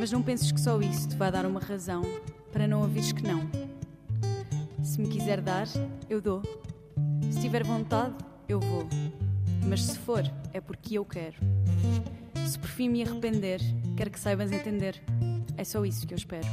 Mas 0.00 0.10
não 0.10 0.22
penses 0.22 0.50
que 0.50 0.58
só 0.58 0.80
isso 0.80 1.10
te 1.10 1.14
vai 1.14 1.30
dar 1.30 1.44
uma 1.44 1.60
razão 1.60 2.00
para 2.50 2.66
não 2.66 2.80
ouvires 2.80 3.12
que 3.12 3.22
não. 3.22 3.42
Se 4.82 4.98
me 4.98 5.08
quiser 5.08 5.42
dar, 5.42 5.68
eu 6.08 6.22
dou. 6.22 6.40
Se 7.30 7.42
tiver 7.42 7.62
vontade, 7.62 8.14
eu 8.48 8.58
vou. 8.60 8.88
Mas 9.68 9.82
se 9.84 9.98
for, 9.98 10.22
é 10.54 10.60
porque 10.60 10.96
eu 10.96 11.04
quero. 11.04 11.36
Se 12.46 12.58
por 12.58 12.70
fim 12.70 12.88
me 12.88 13.02
arrepender, 13.02 13.60
quero 13.94 14.10
que 14.10 14.18
saibas 14.18 14.50
entender. 14.50 15.02
É 15.58 15.64
só 15.64 15.84
isso 15.84 16.06
que 16.06 16.14
eu 16.14 16.18
espero. 16.18 16.48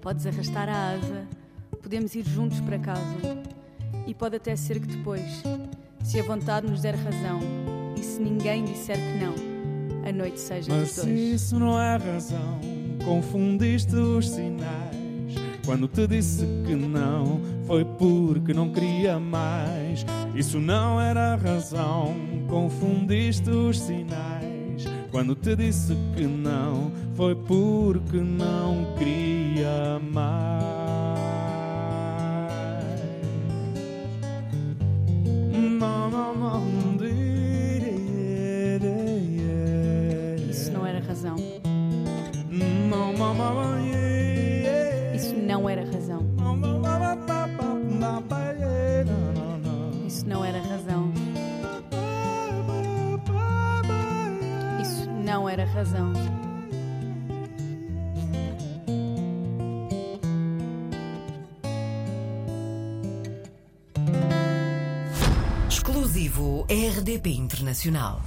Podes 0.00 0.28
arrastar 0.28 0.68
a 0.68 0.92
asa, 0.92 1.26
podemos 1.82 2.14
ir 2.14 2.24
juntos 2.24 2.60
para 2.60 2.78
casa. 2.78 3.18
E 4.06 4.14
pode 4.14 4.36
até 4.36 4.54
ser 4.54 4.78
que 4.78 4.86
depois, 4.86 5.42
se 6.04 6.20
a 6.20 6.22
vontade 6.22 6.70
nos 6.70 6.82
der 6.82 6.94
razão, 6.94 7.40
e 7.96 8.02
se 8.04 8.20
ninguém 8.22 8.64
disser 8.64 8.96
que 8.96 9.24
não, 9.24 9.55
a 10.06 10.12
noite 10.12 10.38
seja 10.38 10.68
dos 10.68 10.96
Mas 10.96 10.96
dois. 11.04 11.18
isso 11.18 11.58
não 11.58 11.80
é 11.80 11.96
razão, 11.96 12.60
confundiste 13.04 13.96
os 13.96 14.30
sinais. 14.30 14.94
Quando 15.64 15.88
te 15.88 16.06
disse 16.06 16.46
que 16.64 16.76
não, 16.76 17.40
foi 17.66 17.84
porque 17.84 18.54
não 18.54 18.70
queria 18.70 19.18
mais. 19.18 20.06
Isso 20.32 20.60
não 20.60 21.00
era 21.00 21.34
razão, 21.34 22.14
confundiste 22.48 23.50
os 23.50 23.80
sinais. 23.80 24.84
Quando 25.10 25.34
te 25.34 25.56
disse 25.56 25.96
que 26.14 26.22
não, 26.22 26.92
foi 27.16 27.34
porque 27.34 28.18
não 28.18 28.94
queria 28.96 29.98
mais. 30.12 30.76
Não, 35.52 36.10
não, 36.10 36.34
não, 36.36 36.95
razão. 41.26 41.36
Isso 45.14 45.34
não 45.34 45.68
era 45.68 45.84
razão. 45.84 46.22
Isso 50.06 50.26
não 50.28 50.44
era 50.44 50.60
razão. 50.60 51.12
Isso 54.80 55.10
não 55.10 55.48
era 55.48 55.64
razão. 55.64 56.12
Exclusivo 65.68 66.66
RDP 66.68 67.30
Internacional. 67.30 68.20